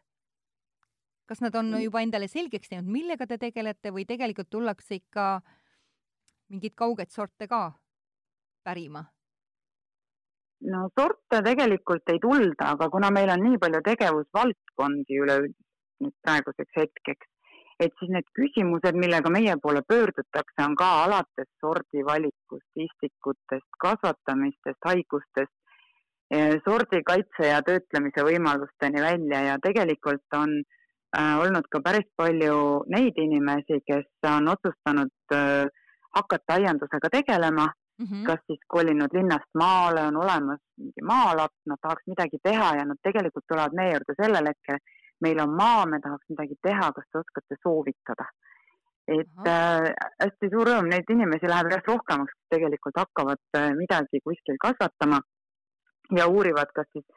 kas 1.26 1.42
nad 1.42 1.56
on 1.56 1.72
mm. 1.72 1.84
juba 1.86 2.02
endale 2.02 2.28
selgeks 2.28 2.70
teinud, 2.70 2.92
millega 2.92 3.28
te 3.28 3.38
tegelete 3.38 3.92
või 3.96 4.04
tegelikult 4.06 4.50
tullakse 4.50 4.96
ikka 4.96 5.42
mingeid 6.50 6.76
kaugeid 6.76 7.10
sorte 7.10 7.48
ka 7.48 7.72
pärima? 8.64 9.06
no 10.72 10.90
sorte 11.00 11.42
tegelikult 11.44 12.10
ei 12.10 12.20
tulda, 12.20 12.74
aga 12.76 12.90
kuna 12.90 13.12
meil 13.12 13.30
on 13.30 13.44
nii 13.44 13.58
palju 13.58 13.82
tegevusvaldkondi 13.86 15.20
üleüldiselt 15.24 15.68
nüüd 16.02 16.16
praeguseks 16.26 16.78
hetkeks, 16.78 17.30
et 17.82 17.94
siis 18.00 18.12
need 18.14 18.28
küsimused, 18.38 18.98
millega 19.04 19.32
meie 19.34 19.56
poole 19.62 19.82
pöördutakse, 19.88 20.60
on 20.66 20.76
ka 20.78 20.90
alates 21.06 21.50
sordivalikust, 21.64 22.70
istikutest, 22.86 23.68
kasvatamistest, 23.82 24.80
haigustest, 24.86 25.56
eh, 26.34 26.60
sordikaitse 26.68 27.50
ja 27.50 27.62
töötlemise 27.66 28.26
võimalusteni 28.28 29.02
välja 29.02 29.42
ja 29.50 29.58
tegelikult 29.64 30.38
on 30.38 30.62
äh, 31.18 31.36
olnud 31.42 31.68
ka 31.72 31.82
päris 31.84 32.08
palju 32.18 32.58
neid 32.94 33.18
inimesi, 33.18 33.82
kes 33.88 34.08
on 34.30 34.48
otsustanud 34.54 35.36
äh, 35.36 35.68
hakata 36.16 36.60
aiandusega 36.60 37.10
tegelema 37.10 37.68
mm, 37.68 38.06
-hmm. 38.06 38.24
kas 38.26 38.40
siis 38.48 38.60
kolinud 38.68 39.14
linnast 39.14 39.50
maale, 39.58 40.06
on 40.08 40.18
olemas 40.24 40.60
mingi 40.78 41.06
maalaps, 41.14 41.60
nad 41.66 41.82
tahaks 41.82 42.08
midagi 42.08 42.38
teha 42.44 42.76
ja 42.76 42.86
nad 42.86 43.00
tegelikult 43.04 43.46
tulevad 43.48 43.74
meie 43.74 43.94
juurde 43.96 44.18
sellel 44.22 44.52
hetkel, 44.52 44.80
meil 45.22 45.40
on 45.44 45.56
maa, 45.58 45.86
me 45.86 46.00
tahaks 46.04 46.30
midagi 46.34 46.58
teha, 46.68 46.92
kas 46.96 47.08
te 47.12 47.22
oskate 47.24 47.60
soovitada? 47.64 48.30
et 49.12 49.48
äh, 49.50 49.88
hästi 50.22 50.50
suur 50.52 50.70
rõõm, 50.70 50.88
neid 50.92 51.10
inimesi 51.10 51.50
läheb 51.50 51.72
järjest 51.72 51.90
rohkemaks, 51.90 52.36
kes 52.36 52.54
tegelikult 52.56 53.00
hakkavad 53.02 53.58
äh, 53.58 53.72
midagi 53.76 54.22
kuskil 54.24 54.60
kasvatama 54.62 55.20
ja 56.18 56.28
uurivad, 56.28 56.70
kas 56.76 56.88
siis 56.94 57.08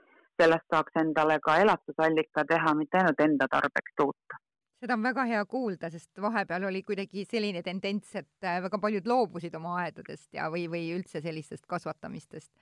sellest 0.40 0.64
saaks 0.72 0.96
endale 0.98 1.36
ka 1.44 1.58
elatusallika 1.62 2.46
teha, 2.48 2.72
mitte 2.78 2.98
ainult 2.98 3.20
enda 3.26 3.46
tarbeks 3.52 3.94
toota 4.00 4.40
seda 4.84 4.98
on 4.98 5.04
väga 5.06 5.24
hea 5.28 5.40
kuulda, 5.48 5.88
sest 5.92 6.20
vahepeal 6.20 6.66
oli 6.68 6.82
kuidagi 6.84 7.24
selline 7.28 7.62
tendents, 7.64 8.10
et 8.20 8.44
äh, 8.44 8.60
väga 8.64 8.78
paljud 8.80 9.06
loobusid 9.08 9.54
oma 9.56 9.78
aedadest 9.84 10.28
ja, 10.36 10.50
või, 10.52 10.66
või 10.72 10.90
üldse 10.96 11.22
sellistest 11.24 11.64
kasvatamistest. 11.70 12.52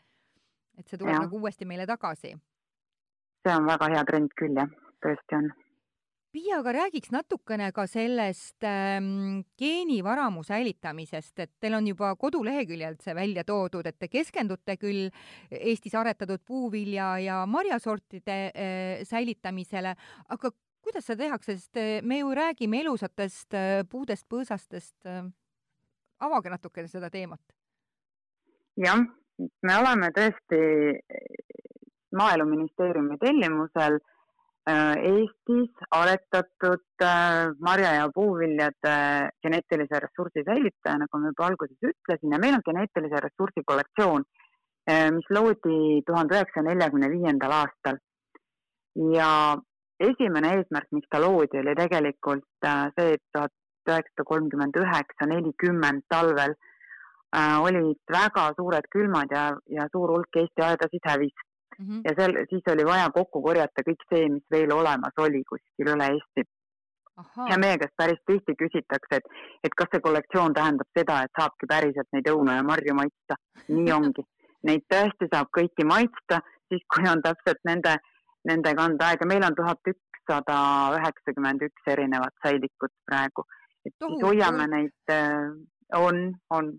et 0.79 0.89
see 0.89 0.99
tuleb 0.99 1.17
ja. 1.17 1.25
nagu 1.27 1.41
uuesti 1.41 1.67
meile 1.69 1.87
tagasi. 1.87 2.37
see 3.43 3.57
on 3.57 3.67
väga 3.67 3.91
hea 3.95 4.05
trend 4.11 4.35
küll 4.39 4.55
jah, 4.61 4.71
tõesti 5.05 5.39
on 5.39 5.53
Piia, 6.33 6.63
aga 6.63 6.73
räägiks 6.73 7.11
natukene 7.13 7.67
ka 7.77 7.83
sellest 7.85 8.65
ähm, 8.65 9.43
geenivaramu 9.61 10.41
säilitamisest, 10.49 11.43
et 11.45 11.51
teil 11.61 11.75
on 11.77 11.91
juba 11.91 12.15
koduleheküljelt 12.17 13.03
see 13.05 13.13
välja 13.13 13.43
toodud, 13.45 13.85
et 13.85 13.99
te 14.01 14.09
keskendute 14.09 14.79
küll 14.81 15.11
Eestis 15.53 15.93
aretatud 16.01 16.41
puuvilja 16.49 17.11
ja 17.21 17.43
marjasortide 17.45 18.37
äh, 18.49 19.03
säilitamisele, 19.05 19.93
aga 20.33 20.51
kuidas 20.81 21.05
seda 21.05 21.27
tehakse, 21.27 21.59
sest 21.59 21.81
äh, 21.83 21.99
me 22.01 22.23
ju 22.23 22.33
räägime 22.33 22.81
elusatest 22.81 23.59
äh, 23.59 23.83
puudest, 23.85 24.25
põõsastest 24.33 25.13
äh,. 25.13 25.27
avage 26.25 26.49
natukene 26.49 26.89
seda 26.89 27.11
teemat. 27.13 27.43
jah, 28.81 29.05
me 29.37 29.77
oleme 29.83 30.09
tõesti 30.17 30.65
Maaeluministeeriumi 32.17 33.21
tellimusel 33.21 34.01
Eestis 34.71 35.71
aretatud 35.91 37.03
äh, 37.03 37.51
marja- 37.59 37.95
ja 37.95 38.09
puuviljade 38.15 38.95
geneetilise 39.43 39.99
ressursi 40.05 40.45
säilitaja, 40.47 41.01
nagu 41.03 41.19
ma 41.19 41.33
juba 41.33 41.49
alguses 41.49 41.89
ütlesin, 41.91 42.31
ja 42.31 42.39
meil 42.39 42.55
on 42.55 42.63
geneetilise 42.69 43.25
ressursi 43.25 43.65
kollektsioon, 43.67 44.23
äh, 44.87 45.11
mis 45.11 45.27
loodi 45.35 46.03
tuhande 46.07 46.39
üheksasaja 46.39 46.69
neljakümne 46.69 47.11
viiendal 47.11 47.57
aastal. 47.59 47.99
ja 49.17 49.57
esimene 49.99 50.51
eesmärk, 50.59 50.91
miks 50.93 51.09
ta 51.11 51.19
loodi, 51.21 51.59
oli 51.59 51.75
tegelikult 51.75 52.67
see, 52.95 53.15
et 53.15 53.23
tuhat 53.33 53.53
üheksasada 53.89 54.25
kolmkümmend 54.29 54.77
üheksa, 54.77 55.27
nelikümmend 55.27 56.05
talvel 56.13 56.55
olid 57.67 57.99
väga 58.13 58.51
suured 58.59 58.87
külmad 58.93 59.33
ja, 59.33 59.47
ja 59.67 59.87
suur 59.95 60.13
hulk 60.13 60.37
Eesti 60.37 60.63
aedasid 60.67 61.09
hävis 61.09 61.47
mm. 61.79 61.87
-hmm. 61.87 62.01
ja 62.05 62.15
seal, 62.19 62.35
siis 62.51 62.73
oli 62.75 62.85
vaja 62.87 63.11
kokku 63.15 63.43
korjata 63.43 63.85
kõik 63.89 64.05
see, 64.09 64.29
mis 64.37 64.45
veel 64.51 64.73
olemas 64.73 65.23
oli 65.27 65.43
kuskil 65.49 65.95
üle 65.95 66.11
Eesti. 66.15 66.45
ja 67.51 67.59
meie 67.61 67.79
käest 67.79 67.97
päris 67.97 68.21
tihti 68.27 68.55
küsitakse, 68.63 69.19
et, 69.19 69.27
et 69.65 69.75
kas 69.77 69.91
see 69.93 70.01
kollektsioon 70.07 70.55
tähendab 70.55 70.89
seda, 70.99 71.19
et 71.23 71.41
saabki 71.41 71.69
päriselt 71.69 72.09
neid 72.13 72.31
õunu 72.35 72.55
ja 72.57 72.63
marju 72.63 72.95
maitsta. 73.01 73.37
nii 73.69 73.93
ongi. 73.99 74.25
Neid 74.69 74.85
tõesti 74.95 75.29
saab 75.33 75.51
kõiki 75.59 75.85
maitsta, 75.85 76.39
siis 76.71 76.83
kui 76.95 77.09
on 77.11 77.23
täpselt 77.23 77.61
nende, 77.69 77.97
nende 78.49 78.75
kanda 78.79 79.11
aega. 79.11 79.27
meil 79.27 79.45
on 79.49 79.55
tuhat 79.59 79.93
ükssada 79.93 80.57
üheksakümmend 80.99 81.67
üks 81.69 81.93
erinevat 81.95 82.35
säilikut 82.47 82.95
praegu. 83.11 83.45
et 83.87 83.95
siis 83.99 84.23
hoiame 84.23 84.67
neid, 84.71 84.99
äh, 85.11 85.51
on, 85.99 86.25
on 86.51 86.73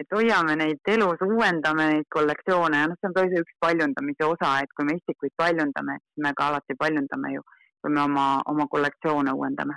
et 0.00 0.16
hoiame 0.16 0.56
neid 0.56 0.90
elus, 0.94 1.20
uuendame 1.26 1.86
neid 1.92 2.08
kollektsioone 2.14 2.80
ja 2.82 2.88
noh, 2.88 2.98
see 3.00 3.10
on 3.10 3.16
ka 3.16 3.26
üks 3.42 3.56
paljundamise 3.60 4.26
osa, 4.26 4.54
et 4.64 4.72
kui 4.76 4.88
me 4.88 4.96
istikuid 4.96 5.34
paljundame, 5.36 5.98
siis 6.00 6.24
me 6.24 6.32
ka 6.36 6.48
alati 6.50 6.76
paljundame 6.80 7.34
ju, 7.34 7.44
kui 7.82 7.92
me 7.92 8.02
oma, 8.06 8.26
oma 8.48 8.66
kollektsioone 8.72 9.34
uuendame. 9.36 9.76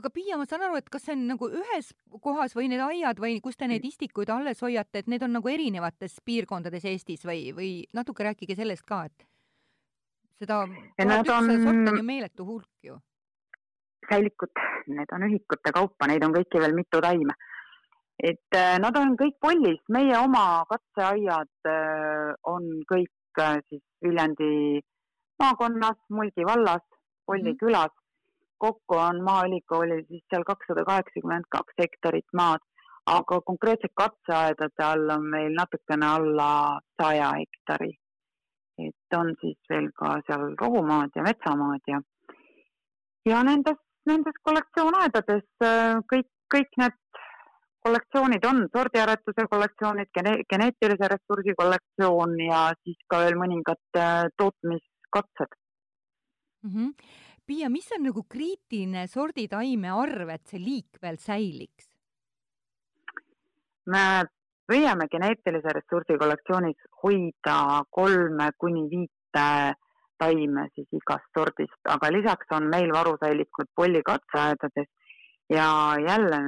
aga 0.00 0.08
Piia, 0.08 0.38
ma 0.40 0.46
saan 0.48 0.64
aru, 0.64 0.78
et 0.80 0.88
kas 0.88 1.04
see 1.04 1.12
on 1.18 1.26
nagu 1.34 1.50
ühes 1.52 1.92
kohas 2.24 2.56
või 2.56 2.70
need 2.72 2.80
aiad 2.80 3.20
või 3.20 3.36
kus 3.44 3.60
te 3.60 3.68
neid 3.68 3.84
istikuid 3.84 4.32
alles 4.32 4.64
hoiate, 4.64 5.02
et 5.02 5.12
need 5.12 5.22
on 5.26 5.36
nagu 5.36 5.52
erinevates 5.52 6.16
piirkondades 6.24 6.88
Eestis 6.88 7.26
või, 7.28 7.50
või 7.52 7.72
natuke 7.92 8.24
rääkige 8.24 8.56
sellest 8.56 8.88
ka, 8.88 9.04
et 9.10 9.28
seda 10.40 10.64
tuhat 10.96 11.34
on... 11.36 11.52
sorti 11.60 11.92
on 11.92 12.00
ju 12.00 12.08
meeletu 12.08 12.48
hulk 12.48 12.88
ju. 12.88 12.96
säilikud, 14.08 14.64
need 14.96 15.12
on 15.12 15.28
ühikute 15.28 15.76
kaupa, 15.76 16.08
neid 16.08 16.24
on 16.24 16.40
kõiki 16.40 16.64
veel 16.64 16.72
mitu 16.78 17.04
taime 17.04 17.36
et 18.18 18.56
äh, 18.56 18.76
nad 18.82 18.96
on 18.98 19.16
kõik 19.20 19.38
Pollis, 19.40 19.80
meie 19.88 20.14
oma 20.18 20.64
katseaiad 20.70 21.68
äh, 21.68 22.32
on 22.48 22.68
kõik 22.90 23.40
äh, 23.40 23.58
siis 23.68 23.82
Viljandi 24.04 24.80
maakonnas, 25.42 25.98
Mulgi 26.10 26.46
vallas, 26.46 26.84
Polli 27.26 27.42
mm 27.42 27.48
-hmm. 27.48 27.58
külas. 27.64 27.92
kokku 28.62 28.94
on 28.94 29.24
Maaülikoolil 29.26 30.04
siis 30.06 30.22
seal 30.30 30.44
kakssada 30.46 30.84
kaheksakümmend 30.84 31.44
kaks 31.50 31.74
hektarit 31.78 32.28
maad, 32.32 32.60
aga 33.06 33.40
konkreetselt 33.40 33.92
katseaedade 33.94 34.84
all 34.84 35.10
on 35.10 35.24
meil 35.30 35.52
natukene 35.56 36.06
alla 36.06 36.78
saja 37.02 37.32
hektari. 37.40 37.90
et 38.78 39.16
on 39.16 39.34
siis 39.40 39.58
veel 39.70 39.88
ka 39.98 40.20
seal 40.26 40.54
rohumaad 40.60 41.10
ja 41.16 41.22
metsamaad 41.22 41.82
ja, 41.86 42.00
ja 43.26 43.42
nendes, 43.42 43.78
nendes 44.06 44.38
kollektsioonaaedades 44.42 45.44
kõik, 46.12 46.30
kõik 46.54 46.70
need 46.78 46.96
kollektsioonid 47.82 48.44
on 48.48 48.62
sordiaretuse 48.76 49.46
kollektsioonid 49.50 50.10
gene,, 50.14 50.36
geneetilise 50.50 51.08
ressursi 51.14 51.54
kollektsioon 51.58 52.36
ja 52.46 52.62
siis 52.82 52.98
ka 53.10 53.22
veel 53.24 53.38
mõningad 53.40 53.82
äh, 53.98 54.26
tootmiskatsed 54.36 55.56
mm. 56.62 56.70
-hmm. 56.70 56.92
Piia, 57.46 57.68
mis 57.68 57.88
on 57.96 58.04
nagu 58.06 58.22
kriitiline 58.30 59.06
sorditaime 59.10 59.90
arv, 59.90 60.28
et 60.30 60.46
see 60.46 60.60
liik 60.62 61.02
veel 61.02 61.18
säiliks? 61.18 61.88
me 63.86 64.24
püüame 64.70 65.08
geneetilise 65.10 65.74
ressursi 65.74 66.18
kollektsioonis 66.18 66.78
hoida 67.02 67.82
kolme 67.90 68.50
kuni 68.58 68.84
viite 68.90 69.46
taime 70.22 70.66
siis 70.74 70.88
igast 70.98 71.38
sordist, 71.38 71.80
aga 71.94 72.10
lisaks 72.14 72.54
on 72.56 72.68
meil 72.70 72.92
varusäilikud 72.94 73.72
pollikatseaedades 73.74 74.88
ja 75.50 75.66
jälle 76.06 76.40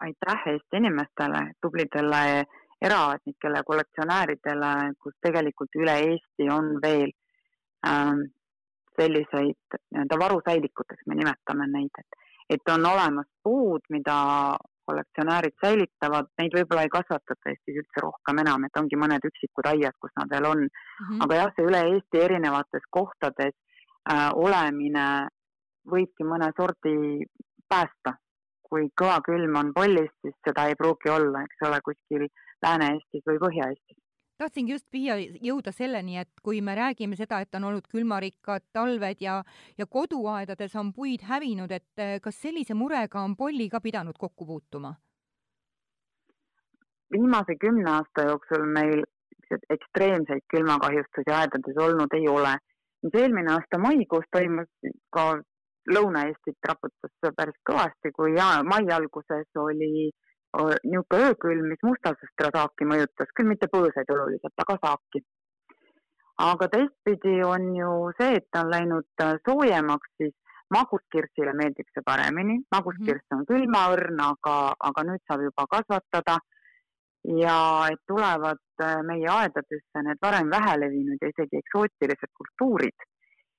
aitäh 0.00 0.42
Eesti 0.52 0.76
inimestele, 0.76 1.40
tublidele 1.62 2.44
eraaadnikele, 2.82 3.62
kollektsionääridele, 3.66 4.72
kus 5.02 5.14
tegelikult 5.26 5.76
üle 5.76 5.96
Eesti 6.06 6.48
on 6.52 6.70
veel 6.82 7.10
ähm, 7.86 8.22
selliseid 9.00 9.76
nii-öelda 9.76 10.18
varusäilikuteks, 10.24 11.06
me 11.06 11.16
nimetame 11.20 11.66
neid, 11.72 12.02
et, 12.02 12.20
et 12.56 12.72
on 12.74 12.86
olemas 12.86 13.28
puud, 13.42 13.84
mida 13.88 14.16
kollektsionäärid 14.90 15.56
säilitavad, 15.64 16.30
neid 16.40 16.56
võib-olla 16.56 16.86
ei 16.86 16.92
kasvatata 16.92 17.52
Eestis 17.52 17.82
üldse 17.82 18.02
rohkem 18.02 18.40
enam, 18.42 18.64
et 18.66 18.80
ongi 18.80 18.98
mõned 18.98 19.28
üksikud 19.28 19.68
aiad, 19.70 19.96
kus 20.02 20.14
nad 20.18 20.32
veel 20.32 20.48
on 20.48 20.64
mm. 20.64 21.04
-hmm. 21.04 21.20
aga 21.26 21.42
jah, 21.42 21.52
see 21.56 21.68
üle 21.68 21.84
Eesti 21.92 22.24
erinevates 22.24 22.88
kohtades 22.98 23.54
äh, 23.54 24.30
olemine 24.34 25.06
võibki 25.92 26.26
mõne 26.26 26.50
sordi 26.56 26.96
päästa 27.68 28.16
kui 28.70 28.86
kõva 29.00 29.18
külm 29.26 29.56
on 29.60 29.72
pollis, 29.74 30.12
siis 30.22 30.36
seda 30.46 30.68
ei 30.70 30.78
pruugi 30.78 31.10
olla, 31.10 31.42
eks 31.46 31.66
ole, 31.68 31.80
kuskil 31.84 32.28
Lääne-Eestis 32.64 33.26
või 33.26 33.42
Põhja-Eestis. 33.42 33.98
tahtsingi 34.40 34.72
just 34.72 34.86
viia, 34.92 35.18
jõuda 35.20 35.72
selleni, 35.72 36.16
et 36.16 36.30
kui 36.42 36.62
me 36.64 36.74
räägime 36.74 37.16
seda, 37.16 37.42
et 37.44 37.54
on 37.54 37.64
olnud 37.68 37.86
külmarikkad 37.92 38.64
talved 38.72 39.20
ja, 39.20 39.42
ja 39.78 39.86
koduaedades 39.86 40.76
on 40.80 40.94
puid 40.96 41.26
hävinud, 41.28 41.70
et 41.70 42.00
eh, 42.00 42.16
kas 42.24 42.40
sellise 42.40 42.74
murega 42.74 43.20
on 43.20 43.36
polli 43.36 43.68
ka 43.68 43.80
pidanud 43.80 44.16
kokku 44.18 44.46
puutuma? 44.46 44.94
viimase 47.12 47.56
kümne 47.60 47.90
aasta 47.90 48.22
jooksul 48.22 48.66
meil 48.74 49.02
ekstreemseid 49.74 50.44
külmakahjustusi 50.54 51.32
aedades 51.34 51.78
olnud 51.86 52.12
ei 52.14 52.28
ole. 52.28 52.56
mis 53.02 53.14
eelmine 53.22 53.52
aasta 53.52 53.78
maikuus 53.78 54.24
toimus 54.32 54.68
ka 55.12 55.22
Lõuna-Eestit 55.90 56.68
raputas 56.68 57.32
päris 57.36 57.56
kõvasti, 57.66 58.12
kui 58.16 58.34
ja, 58.36 58.60
mai 58.66 58.84
alguses 58.94 59.46
oli 59.58 60.10
niisugune 60.56 61.26
öökülm, 61.28 61.68
mis 61.70 61.82
mustasõstra 61.86 62.50
saaki 62.54 62.86
mõjutas, 62.92 63.30
küll 63.36 63.50
mitte 63.50 63.68
põõsaid 63.70 64.10
oluliselt, 64.10 64.54
aga 64.64 64.78
saaki. 64.84 65.22
aga 66.40 66.68
teistpidi 66.72 67.42
on 67.44 67.74
ju 67.76 67.90
see, 68.18 68.36
et 68.38 68.58
on 68.58 68.70
läinud 68.72 69.22
äh, 69.22 69.34
soojemaks, 69.48 70.08
siis 70.16 70.32
maguskirssile 70.72 71.52
meeldib 71.58 71.88
see 71.92 72.02
paremini, 72.06 72.56
maguskirss 72.72 73.34
on 73.36 73.44
külmaõrn, 73.50 74.22
aga, 74.24 74.54
aga 74.88 75.04
nüüd 75.04 75.22
saab 75.28 75.44
juba 75.44 75.66
kasvatada. 75.76 76.38
Ja 77.28 77.56
et 77.92 78.00
tulevad 78.08 78.62
äh, 78.80 79.02
meie 79.04 79.28
aedadesse 79.28 80.02
need 80.06 80.22
varem 80.24 80.48
vähelevinud 80.50 81.20
ja 81.20 81.28
isegi 81.28 81.60
eksootilised 81.60 82.32
kultuurid 82.32 82.96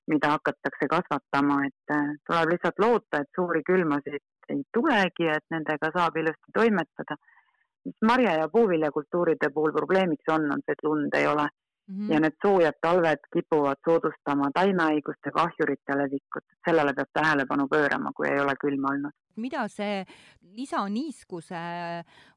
mida 0.08 0.34
hakatakse 0.36 0.88
kasvatama, 0.90 1.62
et 1.68 1.96
äh, 1.96 2.14
tuleb 2.28 2.54
lihtsalt 2.54 2.80
loota, 2.80 3.22
et 3.22 3.30
suuri 3.36 3.62
külmasid 3.68 4.24
ei 4.50 4.64
tulegi, 4.74 5.28
et 5.30 5.46
nendega 5.54 5.92
saab 5.96 6.18
ilusti 6.18 6.54
toimetada. 6.54 7.16
mis 7.86 7.96
marja- 8.06 8.38
ja 8.38 8.48
puuviljakultuuride 8.50 9.50
puhul 9.54 9.72
probleemiks 9.74 10.28
on, 10.30 10.44
on 10.54 10.60
see, 10.66 10.74
et 10.74 10.84
lund 10.84 11.16
ei 11.18 11.28
ole 11.28 11.48
mm 11.88 11.96
-hmm. 11.96 12.14
ja 12.14 12.20
need 12.20 12.36
soojad 12.42 12.78
talved 12.82 13.20
kipuvad 13.34 13.80
soodustama 13.86 14.52
taimehaiguste, 14.54 15.32
kahjurite 15.34 15.98
levikut, 15.98 16.46
sellele 16.66 16.94
peab 16.94 17.10
tähelepanu 17.14 17.68
pöörama, 17.68 18.12
kui 18.16 18.28
ei 18.28 18.40
ole 18.40 18.54
külma 18.62 18.88
olnud. 18.88 19.14
mida 19.36 19.68
see 19.68 20.06
lisaniiskuse 20.42 21.56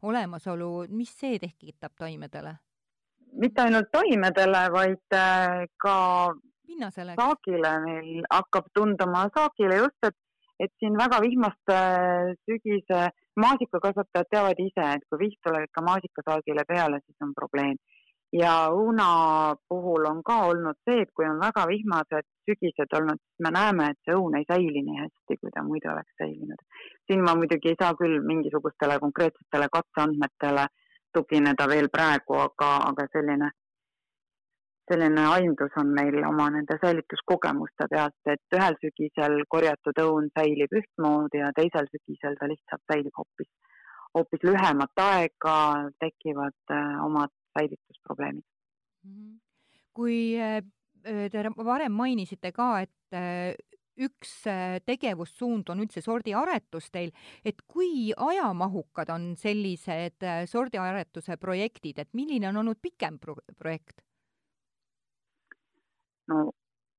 olemasolu, 0.02 0.86
mis 0.88 1.20
see 1.20 1.38
tekitab 1.38 1.92
taimedele? 1.98 2.56
mitte 3.32 3.62
ainult 3.62 3.90
taimedele, 3.92 4.72
vaid 4.72 5.12
äh, 5.12 5.66
ka 5.76 5.96
pinnasele. 6.66 7.16
saagile 7.20 7.72
meil 7.86 8.28
hakkab 8.30 8.70
tunduma, 8.74 9.26
saagile 9.34 9.80
just, 9.82 10.08
et, 10.10 10.16
et 10.66 10.72
siin 10.80 10.96
väga 10.98 11.20
vihmast 11.24 11.74
sügise 12.44 13.02
maasikakasvatajad 13.44 14.30
teavad 14.30 14.62
ise, 14.68 14.86
et 14.96 15.08
kui 15.10 15.24
vihm 15.26 15.40
tuleb 15.46 15.68
ikka 15.68 15.82
maasikasaagile 15.90 16.64
peale, 16.68 17.02
siis 17.04 17.26
on 17.26 17.34
probleem 17.34 17.76
ja 18.34 18.52
õuna 18.74 19.54
puhul 19.68 20.06
on 20.10 20.22
ka 20.26 20.36
olnud 20.50 20.78
see, 20.88 21.02
et 21.04 21.10
kui 21.14 21.26
on 21.28 21.38
väga 21.42 21.66
vihmased 21.70 22.26
sügised 22.48 22.96
olnud, 22.98 23.20
siis 23.22 23.44
me 23.46 23.52
näeme, 23.54 23.90
et 23.92 24.00
see 24.06 24.16
õun 24.18 24.38
ei 24.38 24.46
säili 24.48 24.82
nii 24.86 25.02
hästi, 25.02 25.36
kui 25.40 25.52
ta 25.54 25.62
muidu 25.66 25.92
oleks 25.92 26.16
säilinud. 26.22 26.62
siin 27.06 27.22
ma 27.24 27.36
muidugi 27.38 27.70
ei 27.72 27.78
saa 27.82 27.94
küll 28.00 28.22
mingisugustele 28.30 28.98
konkreetsetele 29.04 29.68
katseandmetele 29.76 30.66
tugineda 31.14 31.68
veel 31.70 31.88
praegu, 31.92 32.40
aga, 32.46 32.70
aga 32.90 33.06
selline, 33.12 33.50
selline 34.90 35.24
aimdus 35.32 35.76
on 35.80 35.92
meil 35.96 36.16
oma 36.28 36.50
nende 36.52 36.76
säilituskogemuste 36.80 37.88
pealt, 37.90 38.16
et 38.28 38.56
ühel 38.56 38.76
sügisel 38.82 39.38
korjatud 39.52 40.00
õun 40.04 40.28
säilib 40.36 40.74
ühtmoodi 40.80 41.40
ja 41.40 41.52
teisel 41.56 41.88
sügisel 41.92 42.36
ta 42.40 42.48
lihtsalt 42.50 42.84
säilib 42.92 43.16
hoopis, 43.16 43.50
hoopis 44.16 44.44
lühemat 44.44 45.04
aega, 45.06 45.56
tekivad 46.04 46.74
äh, 46.76 47.04
omad 47.04 47.32
säilitusprobleemid. 47.56 48.44
Mhm. 49.04 49.38
kui 49.94 50.34
äh, 50.40 50.58
te 51.30 51.42
varem 51.56 51.92
mainisite 51.92 52.50
ka, 52.52 52.80
et 52.82 53.16
äh, 53.16 53.54
üks 53.94 54.40
tegevussuund 54.88 55.68
on 55.70 55.84
üldse 55.84 56.00
sordiaretus 56.02 56.88
teil, 56.90 57.12
et 57.46 57.60
kui 57.70 58.10
ajamahukad 58.10 59.12
on 59.14 59.28
sellised 59.38 60.26
sordiaretuse 60.50 61.36
projektid, 61.38 62.00
et 62.02 62.10
milline 62.12 62.48
on 62.50 62.58
olnud 62.64 62.80
pikem 62.82 63.20
pro 63.22 63.36
projekt? 63.54 64.02
No 66.28 66.50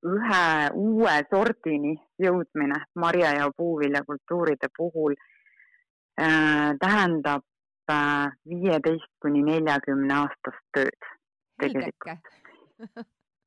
ühe 0.05 0.69
uue 0.77 1.15
sordini 1.31 1.95
jõudmine 2.21 2.83
marja- 3.01 3.33
ja 3.39 3.49
puuviljakultuuride 3.57 4.69
puhul 4.77 5.15
äh, 6.21 6.71
tähendab 6.79 7.43
viieteist 8.49 9.11
kuni 9.21 9.43
neljakümne 9.45 10.13
aastast 10.13 10.63
tööd 10.73 11.09
tegelikult. 11.61 12.31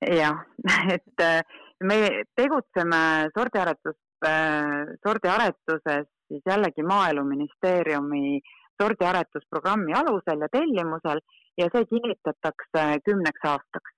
jah, 0.06 0.44
et 0.94 1.24
äh, 1.24 1.42
me 1.82 1.98
tegutseme 2.38 3.00
sordiaretus, 3.34 3.98
äh, 4.26 4.94
sordiaretuses 5.06 6.06
siis 6.28 6.42
jällegi 6.46 6.82
Maaeluministeeriumi 6.82 8.40
sordiaretusprogrammi 8.82 9.94
alusel 9.94 10.44
ja 10.44 10.48
tellimusel 10.52 11.20
ja 11.58 11.68
see 11.72 11.86
kinnitatakse 11.92 12.84
kümneks 13.04 13.44
aastaks. 13.44 13.94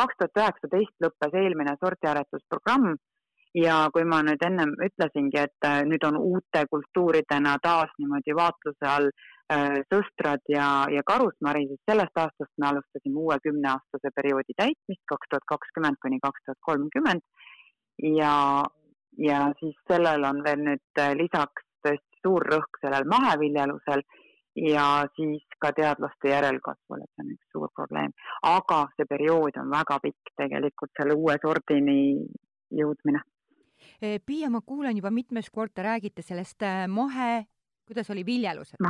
Kaks 0.00 0.18
tuhat 0.18 0.42
üheksateist 0.42 1.06
lõppes 1.06 1.38
eelmine 1.42 1.76
sordiaretusprogramm 1.84 2.94
ja 3.54 3.76
kui 3.92 4.04
ma 4.06 4.22
nüüd 4.22 4.42
ennem 4.46 4.76
ütlesingi, 4.86 5.44
et 5.46 5.68
äh, 5.68 5.82
nüüd 5.86 6.04
on 6.08 6.16
uute 6.16 6.64
kultuuridena 6.70 7.58
taas 7.62 7.92
niimoodi 7.98 8.36
vaatluse 8.36 8.90
all 8.94 9.10
Äh, 9.50 9.80
sõstrad 9.90 10.44
ja, 10.46 10.64
ja 10.94 11.02
karusmari, 11.02 11.64
siis 11.66 11.80
sellest 11.90 12.18
aastast 12.22 12.52
me 12.62 12.68
alustasime 12.68 13.18
uue 13.18 13.34
kümneaastase 13.42 14.12
perioodi 14.14 14.54
täitmist, 14.54 15.02
kaks 15.10 15.30
tuhat 15.32 15.46
kakskümmend 15.52 15.98
kuni 16.04 16.20
kaks 16.22 16.44
tuhat 16.44 16.60
kolmkümmend. 16.68 17.24
ja, 18.18 18.34
ja 19.18 19.40
siis 19.58 19.74
sellel 19.90 20.28
on 20.28 20.44
veel 20.44 20.62
nüüd 20.68 21.02
äh, 21.02 21.16
lisaks 21.18 21.66
tõesti 21.82 22.22
suur 22.22 22.46
rõhk 22.52 22.78
sellel 22.84 23.10
maheviljelusel 23.10 24.04
ja 24.56 25.06
siis 25.16 25.44
ka 25.62 25.72
teadlaste 25.76 26.32
järelkasvul, 26.32 27.02
et 27.04 27.10
see 27.14 27.24
on 27.24 27.34
üks 27.34 27.52
suur 27.54 27.70
probleem. 27.74 28.12
aga 28.42 28.80
see 28.96 29.06
periood 29.10 29.58
on 29.62 29.70
väga 29.70 29.98
pikk 30.02 30.32
tegelikult 30.36 30.90
selle 30.98 31.14
uue 31.14 31.36
sordini 31.42 32.00
jõudmine. 32.80 33.22
Piia, 34.26 34.50
ma 34.50 34.60
kuulen 34.60 34.96
juba 34.96 35.10
mitmes 35.10 35.50
kord, 35.50 35.72
te 35.74 35.82
räägite 35.82 36.22
sellest 36.22 36.62
äh, 36.62 36.84
mahe, 36.88 37.46
kuidas 37.88 38.10
oli 38.10 38.26
viljelused? 38.26 38.80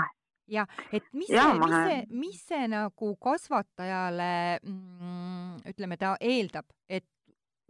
jah, 0.51 0.67
et 0.93 1.07
mis 1.15 1.31
ja, 1.31 1.45
see, 1.47 1.59
mis 1.61 1.75
see, 1.77 1.99
mis 2.11 2.43
see 2.49 2.69
nagu 2.71 3.13
kasvatajale 3.23 4.33
mm, 4.59 5.61
ütleme, 5.71 5.99
ta 6.01 6.17
eeldab, 6.21 6.67
et 6.89 7.07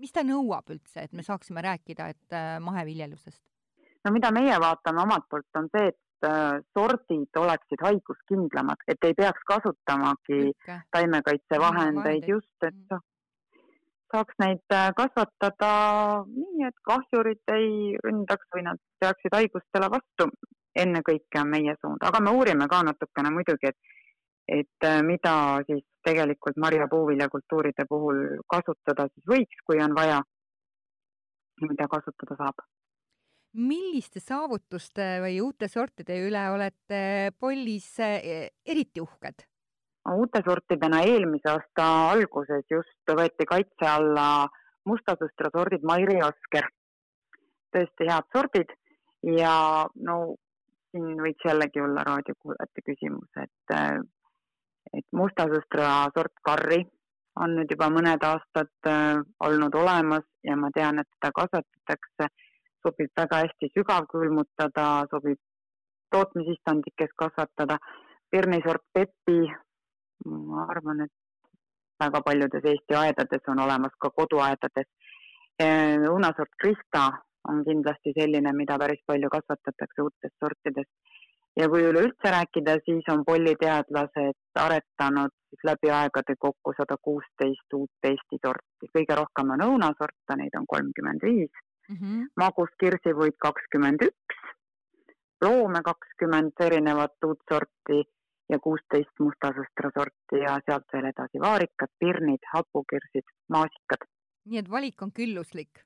mis 0.01 0.13
ta 0.17 0.25
nõuab 0.25 0.73
üldse, 0.73 1.05
et 1.05 1.13
me 1.13 1.25
saaksime 1.27 1.61
rääkida, 1.65 2.09
et 2.15 2.37
äh, 2.37 2.55
maheviljelusest? 2.65 3.43
no 4.05 4.15
mida 4.17 4.31
meie 4.33 4.57
vaatame 4.63 5.03
omalt 5.03 5.29
poolt, 5.29 5.51
on 5.61 5.69
see, 5.75 5.91
et 5.93 5.99
sordid 6.77 7.39
oleksid 7.43 7.85
haiguskindlamad, 7.85 8.83
et 8.89 9.09
ei 9.09 9.15
peaks 9.19 9.45
kasutamagi 9.49 10.53
taimekaitsevahendeid 10.97 12.29
just, 12.29 12.53
et 12.63 12.75
mm. 12.75 13.03
saaks 14.15 14.41
neid 14.43 14.77
äh, 14.77 14.91
kasvatada 14.97 15.73
nii, 16.29 16.67
et 16.69 16.81
kahjurid 16.91 17.55
ei 17.57 17.97
ründaks 18.05 18.49
või 18.55 18.67
nad 18.69 18.83
peaksid 19.01 19.37
haigustele 19.39 19.91
vastu 19.93 20.29
ennekõike 20.79 21.41
on 21.41 21.51
meie 21.51 21.75
suund, 21.81 22.03
aga 22.07 22.21
me 22.23 22.35
uurime 22.37 22.69
ka 22.71 22.83
natukene 22.87 23.33
muidugi, 23.35 23.73
et, 23.73 23.79
et 24.61 24.87
äh, 24.87 25.01
mida 25.07 25.35
siis 25.67 25.85
tegelikult 26.07 26.57
marja 26.57 26.89
puuviljakultuuride 26.91 27.87
puhul 27.89 28.21
kasutada 28.49 29.09
siis 29.13 29.27
võiks, 29.33 29.65
kui 29.67 29.83
on 29.83 29.97
vaja, 29.97 30.21
mida 31.61 31.89
kasutada 31.93 32.39
saab. 32.39 32.63
Milliste 33.59 34.21
saavutuste 34.23 35.19
või 35.25 35.41
uute 35.43 35.69
sortide 35.69 36.21
üle 36.27 36.43
olete 36.55 37.33
Pollis 37.39 37.89
äh, 38.01 38.51
eriti 38.67 39.03
uhked? 39.03 39.47
uute 40.11 40.41
sortidena 40.43 41.03
eelmise 41.07 41.51
aasta 41.51 41.87
alguses 42.11 42.65
just 42.71 43.13
võeti 43.15 43.45
kaitse 43.47 43.87
alla 43.87 44.49
mustasõstra 44.89 45.51
sordid 45.55 45.85
Mairi 45.87 46.23
Osker. 46.25 46.67
tõesti 47.71 48.09
head 48.09 48.27
sordid 48.35 48.73
ja 49.37 49.87
no 49.95 50.17
siin 50.91 51.21
võiks 51.23 51.45
jällegi 51.47 51.81
olla 51.81 52.03
raadiokuulajate 52.07 52.83
küsimus, 52.87 53.29
et, 53.43 53.75
äh, 53.75 54.01
et 54.97 55.07
mustasõstra 55.13 56.09
sort 56.17 56.35
karri 56.43 56.81
on 57.41 57.55
nüüd 57.57 57.71
juba 57.71 57.91
mõned 57.93 58.25
aastad 58.27 58.73
äh, 58.91 59.21
olnud 59.47 59.75
olemas 59.75 60.27
ja 60.45 60.57
ma 60.57 60.73
tean, 60.75 60.99
et 60.99 61.09
teda 61.19 61.31
kasvatatakse, 61.37 62.31
sobib 62.83 63.11
väga 63.17 63.43
hästi 63.45 63.71
sügavkülmutada, 63.75 64.87
sobib 65.11 65.39
tootmisistandikes 66.11 67.15
kasvatada. 67.23 67.79
Pirni 68.31 68.61
sort 68.67 68.85
Pepi, 68.95 69.41
ma 70.27 70.67
arvan, 70.75 71.05
et 71.07 71.13
väga 72.01 72.23
paljudes 72.27 72.69
Eesti 72.73 72.97
aedades 72.97 73.49
on 73.49 73.59
olemas 73.67 73.97
ka 74.01 74.11
koduaedades. 74.11 74.89
õunasort 76.11 76.55
Krista 76.63 77.09
on 77.49 77.65
kindlasti 77.65 78.13
selline, 78.19 78.53
mida 78.57 78.79
päris 78.79 79.03
palju 79.07 79.29
kasvatatakse 79.37 80.03
uutest 80.03 80.37
sortidest. 80.45 80.91
ja 81.59 81.69
kui 81.69 81.83
üleüldse 81.83 82.31
rääkida, 82.33 82.77
siis 82.87 83.09
on 83.13 83.25
polliteadlased 83.27 84.61
aretanud 84.65 85.33
siis 85.51 85.65
läbi 85.65 85.91
aegade 85.91 86.35
kokku 86.39 86.73
sada 86.77 86.97
kuusteist 87.03 87.75
uut 87.75 88.09
Eesti 88.11 88.39
sorti. 88.47 88.91
kõige 88.97 89.17
rohkem 89.21 89.51
on 89.55 89.65
õunasorte, 89.67 90.37
neid 90.37 90.55
on 90.61 90.67
kolmkümmend 90.75 91.27
viis, 91.27 91.51
mhm. 91.93 92.31
maguskirsipuid 92.37 93.37
kakskümmend 93.47 94.07
üks, 94.07 94.41
loome 95.45 95.83
kakskümmend 95.85 96.65
erinevat 96.69 97.29
uut 97.29 97.43
sorti 97.53 98.01
ja 98.51 98.59
kuusteist 98.59 99.23
mustasõstra 99.23 99.93
sorti 99.95 100.43
ja 100.43 100.57
sealt 100.67 100.89
veel 100.93 101.07
edasi 101.13 101.41
vaarikad, 101.41 101.93
pirnid, 101.99 102.43
hapukirsid, 102.55 103.29
maasikad. 103.49 104.09
nii 104.51 104.59
et 104.59 104.71
valik 104.71 105.03
on 105.03 105.13
külluslik 105.15 105.85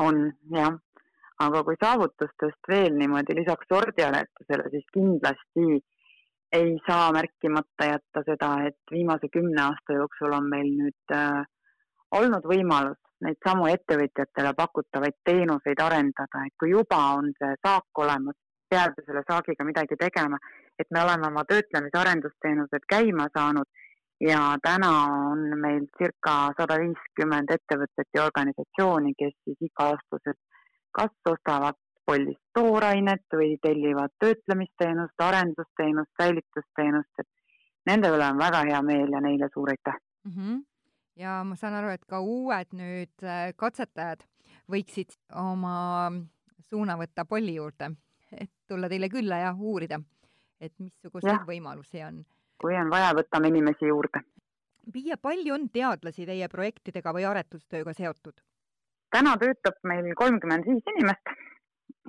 on 0.00 0.20
jah, 0.56 0.76
aga 1.44 1.62
kui 1.66 1.78
saavutustest 1.80 2.68
veel 2.72 2.96
niimoodi 2.98 3.36
lisaks 3.38 3.68
sordiaretusele, 3.72 4.68
siis 4.74 4.86
kindlasti 4.96 5.66
ei 6.58 6.72
saa 6.86 7.10
märkimata 7.14 7.90
jätta 7.92 8.24
seda, 8.26 8.50
et 8.70 8.94
viimase 8.94 9.28
kümne 9.32 9.62
aasta 9.68 9.98
jooksul 10.00 10.34
on 10.38 10.48
meil 10.50 10.72
nüüd 10.80 11.14
äh, 11.14 11.44
olnud 12.20 12.48
võimalus 12.52 12.98
neid 13.24 13.38
samu 13.46 13.66
ettevõtjatele 13.70 14.52
pakutavaid 14.56 15.18
teenuseid 15.24 15.82
arendada, 15.82 16.44
et 16.46 16.54
kui 16.58 16.70
juba 16.70 17.00
on 17.18 17.32
see 17.38 17.52
saak 17.66 18.02
olemas, 18.04 18.36
peab 18.70 18.98
selle 19.04 19.22
saagiga 19.28 19.66
midagi 19.66 19.98
tegema, 19.98 20.38
et 20.78 20.88
me 20.90 21.02
oleme 21.02 21.26
oma 21.28 21.44
töötlemis-arendusteenused 21.52 22.86
käima 22.88 23.26
saanud 23.34 23.68
ja 24.20 24.40
täna 24.62 24.92
on 25.30 25.42
meil 25.60 25.86
circa 25.98 26.36
sada 26.58 26.78
viiskümmend 26.82 27.50
ettevõtet 27.56 28.08
ja 28.14 28.24
organisatsiooni, 28.28 29.14
kes 29.18 29.34
siis 29.44 29.68
iga-aastaselt 29.70 30.38
kas 30.98 31.32
ostavad 31.32 31.78
pollist 32.06 32.42
toorainet 32.58 33.36
või 33.40 33.56
tellivad 33.62 34.12
töötlemisteenust, 34.22 35.14
arendusteenust, 35.22 36.10
säilitusteenust, 36.22 37.22
et 37.22 37.28
nende 37.90 38.10
üle 38.14 38.26
on 38.32 38.40
väga 38.40 38.64
hea 38.70 38.80
meel 38.82 39.14
ja 39.14 39.22
neile 39.24 39.48
suur 39.54 39.70
aitäh 39.70 39.96
mm! 39.96 40.32
-hmm. 40.32 40.58
Ja 41.16 41.40
ma 41.44 41.56
saan 41.56 41.74
aru, 41.80 41.94
et 41.94 42.04
ka 42.08 42.20
uued 42.20 42.76
nüüd 42.76 43.24
äh, 43.26 43.52
katsetajad 43.56 44.26
võiksid 44.70 45.16
oma 45.34 46.10
suuna 46.68 46.96
võtta 47.00 47.24
polli 47.24 47.56
juurde, 47.56 47.90
et 48.32 48.52
tulla 48.68 48.88
teile 48.88 49.08
külla 49.10 49.40
ja 49.42 49.54
uurida, 49.54 50.00
et 50.60 50.74
missuguseid 50.78 51.46
võimalusi 51.48 52.04
on 52.06 52.22
kui 52.60 52.76
on 52.76 52.92
vaja, 52.92 53.14
võtame 53.16 53.48
inimesi 53.48 53.88
juurde. 53.88 54.22
Piia, 54.92 55.16
palju 55.22 55.54
on 55.54 55.68
teadlasi 55.72 56.26
teie 56.28 56.48
projektidega 56.48 57.14
või 57.16 57.28
aretustööga 57.32 57.94
seotud? 57.96 58.40
täna 59.10 59.32
töötab 59.42 59.74
meil 59.90 60.06
kolmkümmend 60.14 60.68
viis 60.70 60.84
inimest 60.92 61.32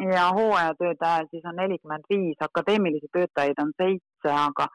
ja 0.06 0.28
hooajatööde 0.38 1.06
ajal 1.08 1.30
siis 1.32 1.48
on 1.50 1.56
nelikümmend 1.58 2.06
viis, 2.14 2.36
akadeemilisi 2.46 3.10
töötajaid 3.16 3.58
on 3.64 3.72
seitse, 3.82 4.30
aga 4.30 4.68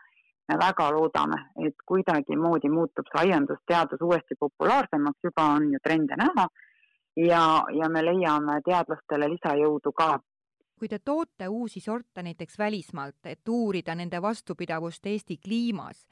me 0.48 0.58
väga 0.58 0.90
loodame, 0.94 1.40
et 1.66 1.74
kuidagimoodi 1.86 2.70
muutub 2.70 3.08
see 3.10 3.26
aiandusteadus 3.26 4.02
uuesti 4.02 4.38
populaarsemaks, 4.38 5.18
juba 5.24 5.50
on 5.56 5.72
ju 5.72 5.82
trende 5.82 6.16
näha 6.20 6.46
ja, 7.16 7.42
ja 7.80 7.88
me 7.90 8.04
leiame 8.04 8.60
teadlastele 8.64 9.30
lisajõudu 9.34 9.92
ka 9.92 10.16
kui 10.76 10.90
te 10.92 10.98
toote 11.00 11.46
uusi 11.48 11.80
sorte 11.80 12.20
näiteks 12.22 12.58
välismaalt, 12.58 13.24
et 13.24 13.48
uurida 13.48 13.94
nende 13.96 14.20
vastupidavust 14.22 15.06
Eesti 15.06 15.38
kliimas, 15.40 16.02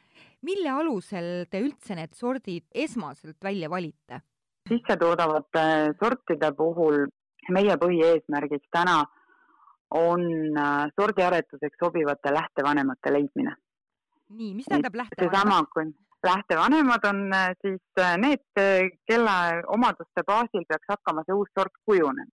mille 0.43 0.71
alusel 0.73 1.45
te 1.51 1.61
üldse 1.61 1.97
need 1.99 2.15
sordid 2.17 2.65
esmaselt 2.75 3.37
välja 3.45 3.71
valite? 3.71 4.23
sissetoodavate 4.69 5.93
sortide 6.01 6.49
puhul 6.57 7.03
meie 7.53 7.77
põhieesmärgiks 7.77 8.71
täna 8.73 9.03
on 9.95 10.23
äh, 10.57 10.87
sordiaretuseks 11.01 11.77
sobivate 11.79 12.33
lähtevanemate 12.33 13.13
leidmine. 13.13 13.53
Nii, 14.31 14.55
mis 14.55 14.71
tähendab 14.71 14.95
lähtevanemad? 15.03 15.93
lähtevanemad 16.25 17.05
on 17.09 17.27
äh, 17.33 17.51
siis 17.61 17.83
äh, 18.01 18.17
need, 18.19 18.47
kelle 19.07 19.37
omaduste 19.69 20.25
baasil 20.27 20.65
peaks 20.69 20.89
hakkama 20.89 21.27
see 21.27 21.37
uus 21.37 21.53
sort 21.59 21.75
kujunema 21.85 22.33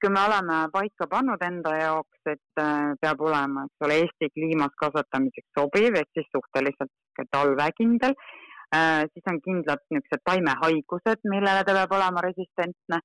kui 0.00 0.10
me 0.10 0.20
oleme 0.26 0.58
paika 0.72 1.06
pannud 1.10 1.42
enda 1.44 1.72
jaoks, 1.76 2.20
et 2.32 2.62
äh, 2.62 2.92
peab 3.02 3.20
olema, 3.28 3.66
eks 3.68 3.86
ole, 3.86 3.98
Eesti 4.04 4.30
kliimas 4.32 4.76
kasvatamiseks 4.82 5.58
sobiv 5.58 5.98
ehk 6.00 6.08
siis 6.16 6.28
suhteliselt 6.32 7.24
talvekindel, 7.34 8.14
äh, 8.76 9.02
siis 9.12 9.32
on 9.32 9.40
kindlad 9.44 9.82
niisugused 9.92 10.24
taimehaigused, 10.30 11.26
millele 11.34 11.66
ta 11.66 11.76
peab 11.80 11.98
olema 11.98 12.24
resistentne. 12.28 13.02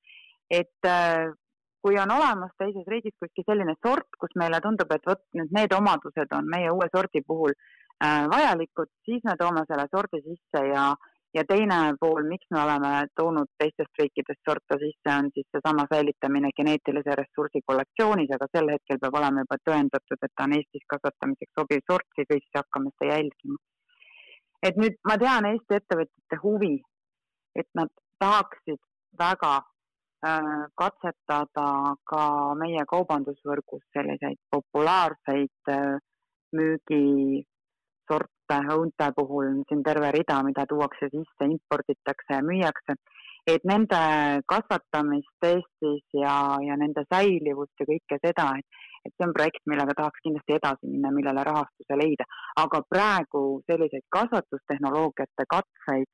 et 0.55 0.87
äh, 0.87 1.33
kui 1.81 1.97
on 1.97 2.11
olemas 2.13 2.51
teises 2.61 2.85
riigis 2.87 3.13
kuskil 3.21 3.45
selline 3.47 3.73
sort, 3.85 4.07
kus 4.21 4.33
meile 4.41 4.59
tundub, 4.61 4.91
et 4.93 5.07
vot 5.09 5.23
nüüd 5.37 5.51
need 5.57 5.73
omadused 5.73 6.35
on 6.37 6.51
meie 6.53 6.69
uue 6.71 6.87
sordi 6.93 7.21
puhul 7.25 7.53
vajalikud, 8.03 8.89
siis 9.05 9.23
me 9.23 9.35
toome 9.39 9.63
selle 9.67 9.85
sordi 9.91 10.19
sisse 10.25 10.63
ja 10.67 10.89
äh, 10.91 11.11
ja 11.35 11.43
teine 11.47 11.77
pool, 11.99 12.23
miks 12.29 12.47
me 12.53 12.61
oleme 12.63 12.91
toonud 13.19 13.49
teistest 13.59 13.99
riikidest 13.99 14.41
sorte 14.49 14.77
sisse, 14.83 15.11
on 15.19 15.29
siis 15.35 15.47
seesama 15.51 15.85
säilitamine 15.91 16.51
geneetilise 16.57 17.15
ressursi 17.19 17.61
kollektsioonis, 17.69 18.31
aga 18.37 18.47
sel 18.51 18.71
hetkel 18.73 19.01
peab 19.03 19.19
olema 19.19 19.43
juba 19.43 19.59
tõendatud, 19.69 20.19
et 20.21 20.33
ta 20.33 20.47
on 20.47 20.55
Eestis 20.57 20.85
kasvatamiseks 20.93 21.53
sobiv 21.59 21.83
sort, 21.91 22.07
siis 22.15 22.29
võiks 22.31 22.59
hakkama 22.59 22.91
seda 22.95 23.13
jälgima. 23.13 23.61
et 24.65 24.77
nüüd 24.81 24.95
ma 25.07 25.17
tean 25.21 25.45
Eesti 25.51 25.77
ettevõtjate 25.77 26.37
huvi, 26.43 26.75
et 27.59 27.67
nad 27.79 27.91
tahaksid 28.23 28.79
väga 29.19 29.51
äh, 29.59 30.63
katsetada 30.81 31.67
ka 32.11 32.23
meie 32.61 32.85
kaubandusvõrgus 32.93 33.83
selliseid 33.97 34.39
populaarseid 34.55 35.73
äh, 35.75 35.99
müügi 36.55 37.43
sorte, 38.11 38.57
õunte 38.75 39.11
puhul 39.17 39.61
siin 39.69 39.83
terve 39.83 40.11
rida, 40.15 40.41
mida 40.47 40.65
tuuakse 40.69 41.09
sisse, 41.11 41.47
imporditakse 41.49 42.37
ja 42.37 42.41
müüakse, 42.45 42.97
et 43.47 43.65
nende 43.69 44.01
kasvatamist 44.49 45.47
Eestis 45.49 46.03
ja, 46.17 46.35
ja 46.65 46.77
nende 46.81 47.05
säilivust 47.13 47.81
ja 47.81 47.87
kõike 47.89 48.19
seda, 48.23 48.49
et, 48.59 48.83
et 49.05 49.13
see 49.13 49.27
on 49.27 49.33
projekt, 49.37 49.63
millega 49.69 49.95
tahaks 49.97 50.23
kindlasti 50.25 50.57
edasi 50.57 50.89
minna, 50.89 51.11
millele 51.13 51.43
rahastuse 51.45 51.99
leida. 52.01 52.25
aga 52.61 52.81
praegu 52.89 53.43
selliseid 53.69 54.05
kasvatustehnoloogiate 54.17 55.45
katseid 55.55 56.09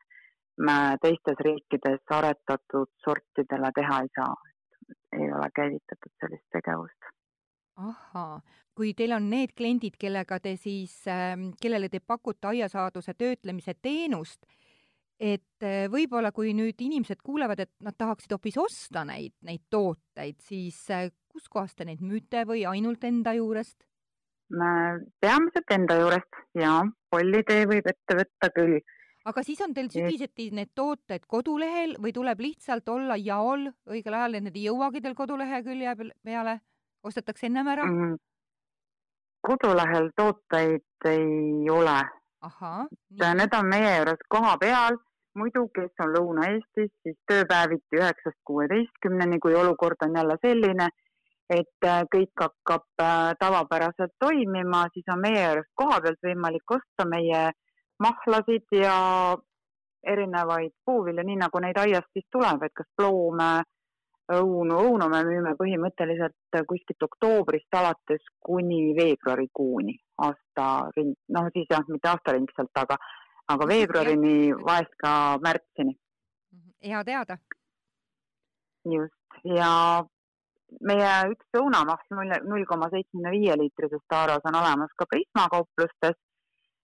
me 0.68 0.78
teistes 1.02 1.40
riikides 1.48 2.16
aretatud 2.20 2.92
sortidele 3.06 3.72
teha 3.76 4.02
ei 4.04 4.14
saa, 4.20 4.36
ei 5.20 5.32
ole 5.32 5.50
käivitatud 5.56 6.14
sellist 6.20 6.48
tegevust. 6.58 7.12
Ahhaa 7.90 8.42
kui 8.82 8.96
teil 8.98 9.14
on 9.16 9.28
need 9.30 9.54
kliendid, 9.58 9.98
kellega 10.00 10.40
te 10.42 10.56
siis, 10.60 10.94
ähm, 11.12 11.52
kellele 11.62 11.90
te 11.92 12.00
pakute 12.00 12.52
aiasaaduse 12.54 13.14
töötlemise 13.20 13.76
teenust, 13.82 14.48
et 15.22 15.66
äh, 15.66 15.86
võib-olla 15.92 16.32
kui 16.34 16.56
nüüd 16.58 16.80
inimesed 16.82 17.22
kuulevad, 17.24 17.62
et 17.66 17.74
nad 17.86 17.98
tahaksid 17.98 18.34
hoopis 18.34 18.58
osta 18.62 19.04
neid, 19.08 19.36
neid 19.46 19.68
tooteid, 19.70 20.40
siis 20.42 20.80
äh, 20.90 21.12
kuskohast 21.32 21.78
te 21.78 21.88
neid 21.88 22.02
müüte 22.02 22.46
või 22.48 22.66
ainult 22.70 23.04
enda 23.08 23.36
juurest? 23.38 23.78
peamiselt 24.52 25.70
enda 25.72 25.96
juurest 25.96 26.42
ja 26.60 26.82
pollitee 27.08 27.62
võib 27.70 27.86
ette 27.88 28.18
võtta 28.18 28.50
küll. 28.52 28.82
aga 29.24 29.44
siis 29.48 29.62
on 29.64 29.72
teil 29.78 29.88
sügiseti 29.94 30.50
need 30.52 30.74
tooted 30.76 31.24
kodulehel 31.24 31.94
või 32.04 32.12
tuleb 32.12 32.44
lihtsalt 32.44 32.90
olla 32.92 33.16
jaol 33.16 33.70
õigel 33.88 34.18
ajal, 34.18 34.36
et 34.36 34.44
need 34.50 34.58
ei 34.60 34.66
jõuagi 34.66 35.00
teil 35.06 35.16
kodulehekülje 35.16 35.96
peale, 36.20 36.58
ostetakse 37.04 37.48
ennem 37.48 37.68
ära 37.68 37.86
mm? 37.86 38.18
kodulehel 39.42 40.10
tooteid 40.16 41.08
ei 41.10 41.70
ole. 41.70 42.00
Need 43.42 43.56
on 43.58 43.70
meie 43.70 43.96
juures 43.98 44.22
koha 44.30 44.56
peal, 44.62 44.98
muidu, 45.38 45.68
kes 45.76 46.04
on 46.04 46.14
Lõuna-Eestis, 46.16 46.92
siis 47.04 47.18
tööpäeviti 47.30 48.00
üheksast 48.00 48.38
kuueteistkümneni, 48.46 49.40
kui 49.40 49.56
olukord 49.56 50.02
on 50.06 50.18
jälle 50.18 50.38
selline, 50.46 50.90
et 51.50 51.88
äh, 51.88 52.02
kõik 52.16 52.44
hakkab 52.44 52.86
äh, 53.02 53.34
tavapäraselt 53.40 54.14
toimima, 54.20 54.86
siis 54.94 55.10
on 55.14 55.22
meie 55.26 55.44
juures 55.44 55.70
koha 55.76 56.02
pealt 56.02 56.28
võimalik 56.28 56.76
osta 56.78 57.08
meie 57.10 57.44
mahlasid 58.02 58.78
ja 58.78 58.98
erinevaid 60.08 60.74
puuvilju, 60.86 61.26
nii 61.26 61.38
nagu 61.44 61.60
neid 61.62 61.78
aiast 61.78 62.10
siis 62.14 62.26
tuleb, 62.34 62.64
et 62.66 62.74
kas 62.74 62.90
ploome 62.98 63.52
õunu, 64.30 64.78
õunu 64.86 65.08
me 65.10 65.24
müüme 65.28 65.56
põhimõtteliselt 65.60 66.62
kuskilt 66.68 67.04
oktoobrist 67.08 67.76
alates 67.76 68.24
kuni 68.46 68.94
veebruarikuuni 68.98 69.98
aasta 70.22 70.68
ring, 70.96 71.16
noh 71.36 71.50
siis 71.56 71.68
jah, 71.70 71.84
mitte 71.90 72.10
aastaringselt, 72.12 72.72
aga, 72.84 72.98
aga 73.52 73.68
veebruarini, 73.68 74.54
vahest 74.62 74.94
ka 75.02 75.14
märtsini. 75.44 75.98
hea 76.84 77.04
teada. 77.04 77.38
just 78.86 79.46
ja 79.46 80.04
meie 80.82 81.12
üks 81.34 81.60
õunamaht 81.60 82.06
null, 82.16 82.34
null 82.48 82.66
koma 82.66 82.90
seitsmekümne 82.90 83.32
viie 83.36 83.58
liitrises 83.60 84.02
taaros 84.10 84.46
on 84.50 84.58
olemas 84.58 84.94
ka 84.98 85.06
Prisma 85.10 85.48
kauplustes 85.52 86.16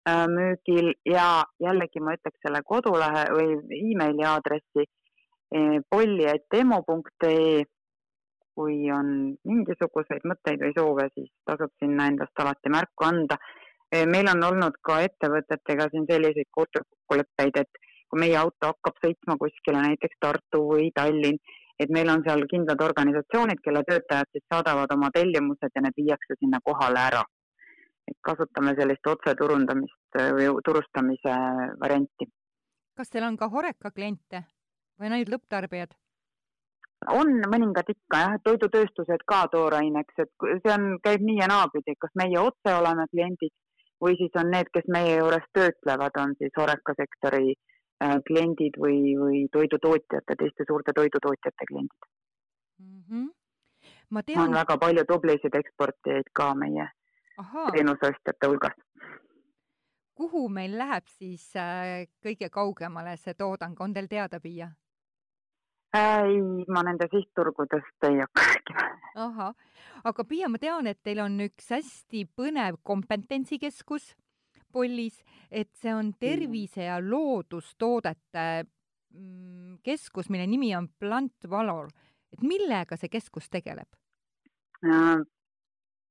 äh, 0.10 0.26
müügil 0.32 0.92
ja 1.06 1.46
jällegi 1.64 2.02
ma 2.04 2.18
ütleks 2.18 2.42
selle 2.44 2.62
kodulehe 2.66 3.26
või 3.32 3.80
emaili 3.94 4.26
aadressi 4.28 4.88
Eh, 5.54 5.80
polli.emo.ee. 5.90 7.64
kui 8.56 8.88
on 8.92 9.08
mingisuguseid 9.44 10.24
mõtteid 10.24 10.62
või 10.64 10.72
soove, 10.78 11.10
siis 11.12 11.28
tasub 11.44 11.74
sinna 11.82 12.06
endast 12.08 12.40
alati 12.40 12.72
märku 12.72 13.04
anda. 13.04 13.36
Eh, 13.92 14.06
meil 14.08 14.30
on 14.32 14.44
olnud 14.48 14.78
ka 14.82 15.02
ettevõtetega 15.04 15.90
siin 15.92 16.08
selliseid 16.10 16.48
kokkuleppeid, 16.56 17.60
et 17.60 17.82
kui 18.10 18.24
meie 18.24 18.38
auto 18.40 18.72
hakkab 18.72 19.04
sõitma 19.04 19.36
kuskile 19.42 19.84
näiteks 19.84 20.18
Tartu 20.24 20.64
või 20.72 20.88
Tallinn, 20.96 21.38
et 21.80 21.92
meil 21.92 22.10
on 22.10 22.24
seal 22.24 22.46
kindlad 22.52 22.82
organisatsioonid, 22.88 23.60
kelle 23.64 23.84
töötajad 23.90 24.32
siis 24.32 24.46
saadavad 24.54 24.96
oma 24.96 25.12
tellimused 25.14 25.76
ja 25.76 25.84
need 25.84 26.00
viiakse 26.00 26.40
sinna 26.40 26.64
kohale 26.64 27.08
ära. 27.12 27.24
et 28.06 28.18
kasutame 28.22 28.76
sellist 28.78 29.08
otseturundamist 29.10 30.18
või 30.38 30.50
turustamise 30.66 31.38
varianti. 31.82 32.28
kas 32.96 33.10
teil 33.10 33.24
on 33.28 33.38
ka 33.38 33.50
Horeca 33.50 33.92
kliente? 33.92 34.44
Või 35.00 35.10
on 35.10 35.18
ainult 35.18 35.34
lõpptarbijad? 35.36 35.96
on 37.12 37.32
mõningad 37.52 37.90
ikka 37.92 38.20
jah, 38.22 38.36
toidutööstused 38.44 39.24
ka 39.30 39.46
tooraineks, 39.52 40.18
et 40.24 40.32
see 40.64 40.74
on, 40.74 40.96
käib 41.04 41.22
nii 41.26 41.38
ja 41.42 41.48
naapidi, 41.52 41.94
kas 42.02 42.14
meie 42.18 42.40
otse 42.40 42.74
oleme 42.74 43.06
kliendid 43.12 43.54
või 44.02 44.18
siis 44.20 44.34
on 44.40 44.50
need, 44.52 44.70
kes 44.74 44.88
meie 44.92 45.18
juures 45.20 45.46
töötlevad, 45.54 46.18
on 46.20 46.34
siis 46.40 46.56
Horeca 46.58 46.96
sektori 46.98 47.54
äh, 47.54 48.16
kliendid 48.28 48.80
või, 48.82 49.00
või 49.20 49.44
toidutootjate, 49.52 50.38
teiste 50.40 50.68
suurte 50.68 50.96
toidutootjate 50.96 51.70
kliendid 51.70 52.10
mm. 52.80 53.04
-hmm. 53.10 53.30
ma 54.10 54.24
tean. 54.24 54.48
on 54.48 54.58
väga 54.62 54.78
palju 54.78 55.06
tublisid 55.12 55.60
eksportijaid 55.62 56.32
ka 56.34 56.54
meie 56.56 56.90
teenuseostjate 57.76 58.48
hulgas 58.48 58.82
kuhu 60.16 60.48
meil 60.50 60.78
läheb 60.80 61.08
siis 61.12 61.52
äh, 61.60 62.08
kõige 62.24 62.50
kaugemale 62.50 63.18
see 63.18 63.34
toodang, 63.34 63.76
on 63.80 63.94
teil 63.94 64.08
teada, 64.08 64.40
Piia? 64.40 64.72
Ei, 65.96 66.38
ma 66.68 66.84
nende 66.84 67.08
sihtturgudest 67.12 68.08
ei 68.10 68.20
hakka 68.20 68.46
rääkima. 68.50 68.86
ahah, 69.26 69.56
aga 70.04 70.26
Piia, 70.28 70.50
ma 70.50 70.60
tean, 70.62 70.88
et 70.88 71.02
teil 71.04 71.22
on 71.24 71.40
üks 71.48 71.72
hästi 71.76 72.26
põnev 72.38 72.80
kompetentsikeskus 72.84 74.14
Pollis, 74.76 75.22
et 75.52 75.70
see 75.80 75.94
on 75.96 76.12
tervise 76.20 76.84
ja 76.90 76.98
loodustoodete 77.00 78.66
mm, 79.14 79.78
keskus, 79.84 80.28
mille 80.30 80.48
nimi 80.52 80.74
on 80.76 80.90
Plant 81.00 81.48
Valor. 81.50 81.88
et 82.34 82.42
millega 82.44 82.98
see 83.00 83.10
keskus 83.10 83.48
tegeleb? 83.50 83.88
Äh, 84.84 85.22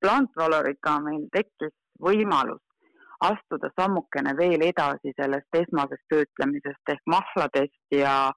Plant 0.00 0.32
Valoriga 0.36 0.98
meil 1.04 1.28
tekkis 1.32 1.74
võimalus 2.00 2.62
astuda 3.20 3.70
sammukene 3.80 4.34
veel 4.36 4.62
edasi 4.66 5.12
sellest 5.16 5.58
esmasest 5.60 6.04
töötlemisest 6.12 6.92
ehk 6.94 7.02
mahladest 7.06 7.96
ja, 7.96 8.32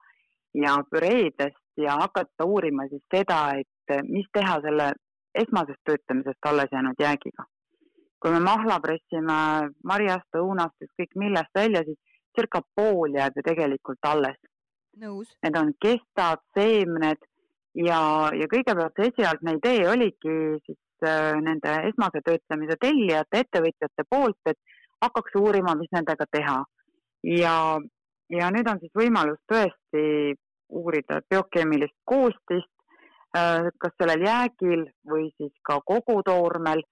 ja 0.54 0.78
püreedest 0.90 1.60
ja 1.76 1.98
hakata 2.00 2.44
uurima 2.44 2.88
siis 2.88 3.02
seda, 3.14 3.52
et 3.60 4.02
mis 4.08 4.26
teha 4.32 4.58
selle 4.64 4.92
esmasest 5.34 5.80
töötlemisest 5.84 6.46
alles 6.50 6.72
jäänud 6.72 7.00
jäägiga. 7.00 7.44
kui 8.20 8.30
me 8.34 8.40
mahla 8.40 8.80
pressime 8.82 9.34
marjast, 9.84 10.34
õunast, 10.34 10.74
ükskõik 10.82 11.12
millest 11.14 11.54
välja, 11.54 11.84
siis 11.86 11.98
circa 12.34 12.62
pool 12.74 13.14
jääb 13.14 13.36
ju 13.36 13.44
tegelikult 13.46 14.08
alles. 14.10 14.38
Need 15.42 15.56
on 15.60 15.70
kestad, 15.80 16.42
seemned 16.58 17.20
ja, 17.86 18.00
ja 18.34 18.48
kõigepealt 18.50 18.98
esialgne 19.06 19.54
idee 19.60 19.86
oligi 19.90 20.34
siis 20.66 21.06
äh, 21.06 21.36
nende 21.44 21.76
esmase 21.92 22.24
töötlemise 22.26 22.74
tellijate, 22.80 23.44
ettevõtjate 23.44 24.06
poolt, 24.10 24.40
et 24.50 24.58
hakkaks 25.04 25.38
uurima, 25.38 25.76
mis 25.78 25.92
nendega 25.94 26.26
teha. 26.32 26.58
ja, 27.22 27.54
ja 28.30 28.50
nüüd 28.54 28.68
on 28.70 28.80
siis 28.82 28.92
võimalus 28.96 29.40
tõesti 29.50 30.34
uurida 30.68 31.20
biokeemilist 31.30 31.96
koostist, 32.04 32.72
äh, 33.36 33.68
kas 33.80 33.94
sellel 33.96 34.24
jäägil 34.26 34.84
või 35.08 35.30
siis 35.36 35.52
ka 35.64 35.80
kogutoormel 35.86 36.82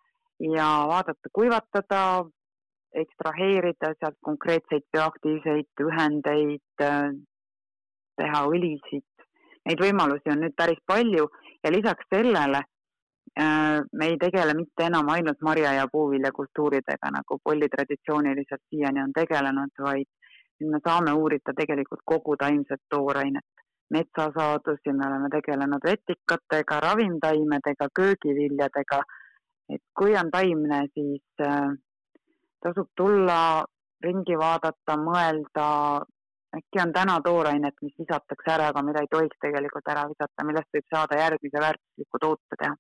ja 0.40 0.68
vaadata, 0.88 1.32
kuivatada, 1.32 2.02
ekstraheerida 2.96 3.92
sealt 3.98 4.16
konkreetseid 4.24 4.86
bioaktiivseid 4.92 5.84
ühendeid, 5.84 6.64
äh, 6.80 7.10
teha 8.16 8.46
õlisid. 8.48 9.04
Neid 9.66 9.82
võimalusi 9.82 10.30
on 10.32 10.40
nüüd 10.44 10.54
päris 10.56 10.80
palju 10.86 11.26
ja 11.64 11.72
lisaks 11.72 12.06
sellele 12.14 12.62
äh, 12.62 13.82
me 13.92 14.08
ei 14.12 14.16
tegele 14.16 14.54
mitte 14.54 14.86
enam 14.86 15.10
ainult 15.12 15.42
marja- 15.42 15.74
ja 15.76 15.88
puuviljakultuuridega, 15.92 17.10
nagu 17.12 17.38
Polli 17.44 17.68
traditsiooniliselt 17.68 18.62
siiani 18.70 19.02
on 19.02 19.12
tegelenud, 19.12 19.74
vaid 19.78 20.08
nüüd 20.60 20.72
me 20.72 20.80
saame 20.84 21.12
uurida 21.12 21.54
tegelikult 21.56 22.02
kogu 22.04 22.36
taimset 22.40 22.82
toorainet, 22.90 23.64
metsasaadusi, 23.92 24.92
me 24.92 25.06
oleme 25.06 25.30
tegelenud 25.34 25.84
vetikatega, 25.84 26.80
ravimtaimedega, 26.88 27.88
köögiviljadega. 28.00 29.00
et 29.74 29.82
kui 29.98 30.14
on 30.14 30.30
taimne, 30.30 30.84
siis 30.94 31.42
äh, 31.42 31.72
tasub 32.62 32.90
tulla, 32.96 33.64
ringi 34.04 34.36
vaadata, 34.38 34.94
mõelda, 35.00 35.66
äkki 36.56 36.82
on 36.82 36.92
täna 36.94 37.16
toorainet, 37.24 37.74
mis 37.82 37.94
visatakse 37.98 38.52
ära, 38.52 38.68
aga 38.70 38.82
mida 38.86 39.02
ei 39.02 39.10
tohiks 39.10 39.38
tegelikult 39.42 39.88
ära 39.90 40.04
visata, 40.10 40.44
millest 40.46 40.70
võib 40.76 40.86
saada 40.94 41.18
järgmise 41.20 41.62
väärtusliku 41.64 42.22
toote 42.22 42.60
teha. 42.60 42.76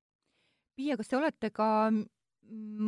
Piia, 0.76 0.96
kas 0.96 1.10
te 1.10 1.18
olete 1.18 1.50
ka 1.50 1.68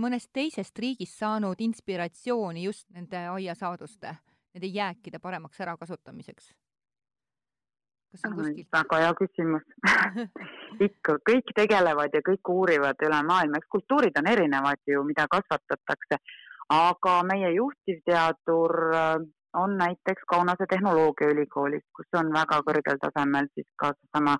mõnest 0.04 0.30
teisest 0.32 0.78
riigist 0.78 1.18
saanud 1.18 1.60
inspiratsiooni 1.64 2.64
just 2.64 2.86
nende 2.94 3.24
aiasaaduste, 3.32 4.14
nende 4.54 4.72
jääkide 4.72 5.18
paremaks 5.18 5.60
ärakasutamiseks? 5.60 6.50
kas 8.12 8.24
on 8.24 8.36
kuskil? 8.40 8.66
väga 8.72 9.00
hea 9.04 9.14
küsimus 9.20 9.64
ikka, 10.88 11.18
kõik 11.30 11.54
tegelevad 11.54 12.14
ja 12.14 12.24
kõik 12.24 12.52
uurivad 12.52 13.08
üle 13.08 13.22
maailma, 13.22 13.60
eks 13.60 13.72
kultuurid 13.76 14.16
on 14.20 14.30
erinevad 14.32 14.80
ju, 14.86 15.04
mida 15.04 15.26
kasvatatakse 15.30 16.22
aga 16.68 17.22
meie 17.24 17.50
juhtivteadur 17.54 18.94
äh, 18.94 19.16
on 19.54 19.76
näiteks 19.78 20.22
Kaunase 20.28 20.66
Tehnoloogiaülikoolist, 20.68 21.86
kus 21.96 22.20
on 22.20 22.32
väga 22.32 22.60
kõrgel 22.66 23.00
tasemel 23.00 23.48
siis 23.54 23.66
ka 23.80 23.92
seesama 23.96 24.36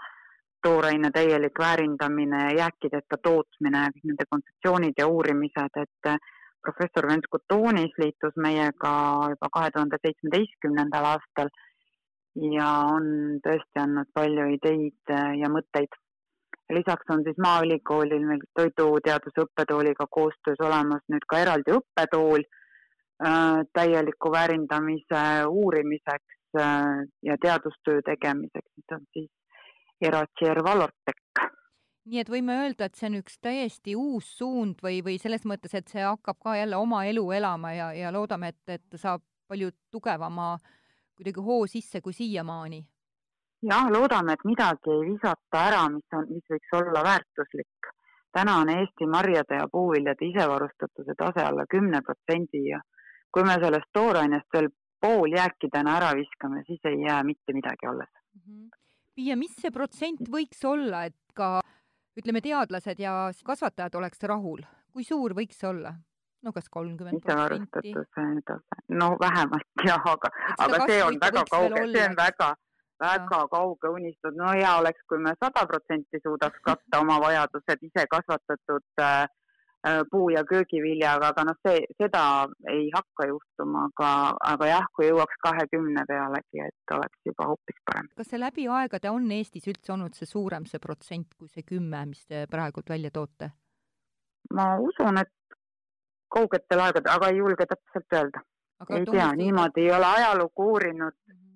tooraine 0.62 1.10
täielik 1.14 1.58
väärindamine, 1.58 2.42
jääkideta 2.58 3.16
tootmine, 3.22 3.86
kõik 3.94 4.10
nende 4.10 4.26
kontseptsioonid 4.30 4.98
ja 4.98 5.06
uurimised, 5.06 5.80
et 5.84 6.10
äh, 6.12 6.18
professor 6.64 7.08
Vents 7.10 7.30
Kutoonis 7.30 7.94
liitus 8.02 8.36
meiega 8.36 8.92
juba 9.34 9.50
kahe 9.56 9.70
tuhande 9.74 10.00
seitsmeteistkümnendal 10.02 11.08
aastal 11.12 11.50
ja 12.56 12.68
on 12.96 13.08
tõesti 13.44 13.82
andnud 13.82 14.10
palju 14.14 14.50
ideid 14.56 15.14
äh, 15.14 15.32
ja 15.42 15.50
mõtteid 15.52 15.96
lisaks 16.72 17.10
on 17.14 17.24
siis 17.24 17.38
Maaülikoolil 17.40 18.24
meil 18.28 18.42
toiduteaduse 18.58 19.44
õppetooliga 19.46 20.06
koostöös 20.10 20.60
olemas 20.60 21.04
nüüd 21.12 21.24
ka 21.28 21.40
eraldi 21.44 21.74
õppetool 21.78 22.44
äh, 22.44 23.62
täieliku 23.72 24.32
väärindamise 24.32 25.24
uurimiseks 25.48 26.60
äh, 26.60 27.06
ja 27.22 27.38
teadustöö 27.42 28.02
tegemiseks, 28.10 28.70
mis 28.76 28.96
on 28.98 29.06
siis 29.12 29.30
Eratsier 30.00 30.62
Valortek. 30.64 31.18
Nii 32.08 32.20
et 32.22 32.30
võime 32.32 32.56
öelda, 32.64 32.88
et 32.88 32.96
see 32.96 33.08
on 33.10 33.18
üks 33.20 33.38
täiesti 33.44 33.96
uus 33.96 34.28
suund 34.38 34.82
või, 34.82 35.02
või 35.04 35.18
selles 35.20 35.44
mõttes, 35.44 35.74
et 35.74 35.88
see 35.88 36.04
hakkab 36.04 36.38
ka 36.44 36.56
jälle 36.56 36.76
oma 36.76 37.04
elu 37.08 37.24
elama 37.36 37.72
ja, 37.76 37.88
ja 37.92 38.12
loodame, 38.14 38.54
et, 38.54 38.78
et 38.78 39.00
saab 39.00 39.22
palju 39.48 39.70
tugevama 39.92 40.56
kuidagi 41.18 41.42
hoo 41.44 41.66
sisse 41.66 42.00
kui 42.00 42.14
siiamaani 42.16 42.80
jah, 43.62 43.90
loodame, 43.90 44.32
et 44.32 44.44
midagi 44.44 44.92
ei 44.92 45.06
visata 45.12 45.62
ära, 45.70 45.86
mis 45.92 46.16
on, 46.16 46.26
mis 46.30 46.44
võiks 46.52 46.74
olla 46.78 47.02
väärtuslik. 47.04 47.92
täna 48.32 48.58
on 48.62 48.68
Eesti 48.70 49.06
marjade 49.06 49.56
ja 49.56 49.68
puuviljade 49.72 50.26
isevarustatuse 50.26 51.14
tase 51.18 51.42
alla 51.42 51.64
kümne 51.66 52.00
protsendi 52.02 52.68
ja 52.68 52.80
kui 53.32 53.42
me 53.44 53.56
sellest 53.62 53.88
toorainest 53.92 54.46
veel 54.52 54.68
pool 55.00 55.32
jääkidena 55.32 55.96
ära 55.96 56.12
viskame, 56.16 56.62
siis 56.66 56.80
ei 56.84 57.00
jää 57.06 57.22
mitte 57.24 57.52
midagi 57.52 57.86
alles 57.86 58.08
mm. 58.08 58.40
-hmm. 58.42 58.68
Piia, 59.14 59.36
mis 59.36 59.56
see 59.56 59.70
protsent 59.70 60.28
võiks 60.30 60.64
olla, 60.64 61.04
et 61.04 61.16
ka 61.34 61.60
ütleme, 62.18 62.42
teadlased 62.44 63.00
ja 63.00 63.14
kasvatajad 63.46 63.94
oleks 64.00 64.22
rahul, 64.30 64.62
kui 64.92 65.06
suur 65.06 65.36
võiks 65.38 65.64
olla? 65.64 65.94
no 66.42 66.52
kas 66.54 66.68
kolmkümmend 66.70 67.24
protsenti? 67.26 67.92
no 69.00 69.10
vähemalt 69.20 69.84
jah, 69.86 70.04
aga, 70.06 70.30
aga 70.58 70.80
see 70.86 71.02
on 71.02 71.18
väga 71.20 71.44
kauge, 71.50 71.84
see 71.92 72.04
on 72.06 72.16
väga 72.18 72.54
väga 73.02 73.40
kauge 73.50 73.90
unistus, 73.94 74.34
no 74.36 74.52
hea 74.52 74.70
oleks, 74.80 75.02
kui 75.10 75.18
me 75.22 75.34
sada 75.38 75.64
protsenti 75.70 76.20
suudaks 76.22 76.62
katta 76.66 77.02
oma 77.02 77.18
vajadused 77.22 77.84
ise 77.88 78.06
kasvatatud 78.14 79.02
äh, 79.02 79.26
puu- 80.10 80.30
ja 80.34 80.44
köögiviljaga, 80.48 81.32
aga 81.32 81.44
noh, 81.48 81.58
see, 81.66 81.84
seda 82.00 82.22
ei 82.72 82.88
hakka 82.94 83.28
juhtuma, 83.30 83.86
aga, 83.90 84.10
aga 84.52 84.70
jah, 84.70 84.90
kui 84.96 85.08
jõuaks 85.08 85.40
kahekümne 85.44 86.04
pealegi, 86.08 86.64
et 86.66 86.94
oleks 86.96 87.30
juba 87.30 87.48
hoopis 87.52 87.80
parem. 87.86 88.10
kas 88.16 88.30
see 88.32 88.40
läbi 88.40 88.68
aegade 88.80 89.10
on 89.10 89.30
Eestis 89.38 89.66
üldse 89.72 89.92
olnud 89.96 90.14
see 90.18 90.26
suurem, 90.26 90.66
see 90.66 90.82
protsent, 90.82 91.34
kui 91.38 91.48
see 91.48 91.66
kümme, 91.66 92.04
mis 92.12 92.24
te 92.26 92.46
praegult 92.50 92.90
välja 92.90 93.10
toote? 93.10 93.52
ma 94.54 94.70
usun, 94.80 95.18
et 95.20 95.58
kaugetel 96.32 96.80
aegadel, 96.80 97.12
aga 97.12 97.28
ei 97.28 97.42
julge 97.42 97.66
täpselt 97.66 98.20
öelda. 98.20 98.44
ei 98.88 99.04
tea, 99.04 99.32
niimoodi 99.36 99.84
ei 99.84 99.92
ole 99.92 100.06
ajalugu 100.06 100.72
uurinud. 100.72 101.14
-hmm 101.26 101.48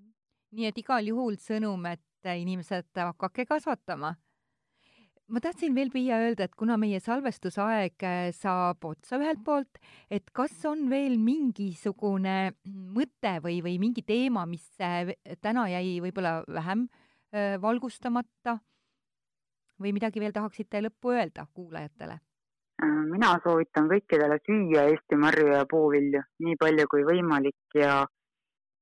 nii 0.53 0.69
et 0.69 0.79
igal 0.83 1.09
juhul 1.09 1.39
sõnum, 1.41 1.87
et 1.91 2.33
inimesed 2.37 2.91
hakake 2.99 3.47
kasvatama. 3.49 4.15
Ma 5.33 5.41
tahtsin 5.41 5.75
veel, 5.75 5.91
Piia, 5.93 6.19
öelda, 6.21 6.47
et 6.47 6.57
kuna 6.59 6.77
meie 6.81 7.01
salvestusaeg 7.01 8.05
äh, 8.05 8.25
saab 8.37 8.85
otsa 8.85 9.19
ühelt 9.21 9.41
poolt, 9.45 9.81
et 10.13 10.29
kas 10.37 10.55
on 10.69 10.89
veel 10.93 11.17
mingisugune 11.21 12.53
mõte 12.69 13.39
või, 13.45 13.61
või 13.65 13.79
mingi 13.81 14.05
teema, 14.07 14.45
mis 14.49 14.67
äh, 14.85 15.15
täna 15.41 15.69
jäi 15.73 15.97
võib-olla 16.05 16.43
vähem 16.49 16.85
äh, 17.33 17.57
valgustamata 17.63 18.59
või 19.81 19.95
midagi 19.97 20.21
veel 20.21 20.35
tahaksite 20.37 20.85
lõppu 20.85 21.17
öelda 21.17 21.49
kuulajatele? 21.53 22.21
mina 22.83 23.29
soovitan 23.45 23.87
kõikidele 23.87 24.41
süüa 24.43 24.89
Eesti 24.91 25.15
marju 25.21 25.53
ja 25.53 25.61
puuvilju 25.71 26.23
nii 26.43 26.57
palju 26.59 26.87
kui 26.91 27.05
võimalik 27.07 27.77
ja 27.79 28.01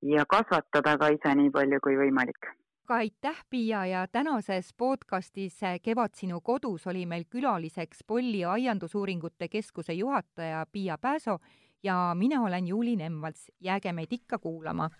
ja 0.09 0.25
kasvatada 0.25 0.95
ka 0.97 1.11
ise 1.13 1.35
nii 1.37 1.51
palju 1.53 1.81
kui 1.85 1.99
võimalik. 1.99 2.49
Aga 2.91 2.99
aitäh, 2.99 3.45
Piia, 3.51 3.87
ja 3.87 4.07
tänases 4.09 4.73
podcastis 4.75 5.61
Kevad 5.83 6.11
sinu 6.19 6.41
kodus 6.41 6.87
oli 6.91 7.05
meil 7.07 7.23
külaliseks 7.31 8.03
Polli 8.07 8.45
aiandusuuringute 8.45 9.49
keskuse 9.49 9.93
juhataja 9.93 10.67
Piia 10.73 10.99
Pääso 10.99 11.39
ja 11.83 12.17
mina 12.19 12.43
olen 12.43 12.67
Juuli 12.67 12.97
Nemvalts. 12.97 13.47
jääge 13.61 13.93
meid 13.93 14.11
ikka 14.11 14.39
kuulama 14.39 14.91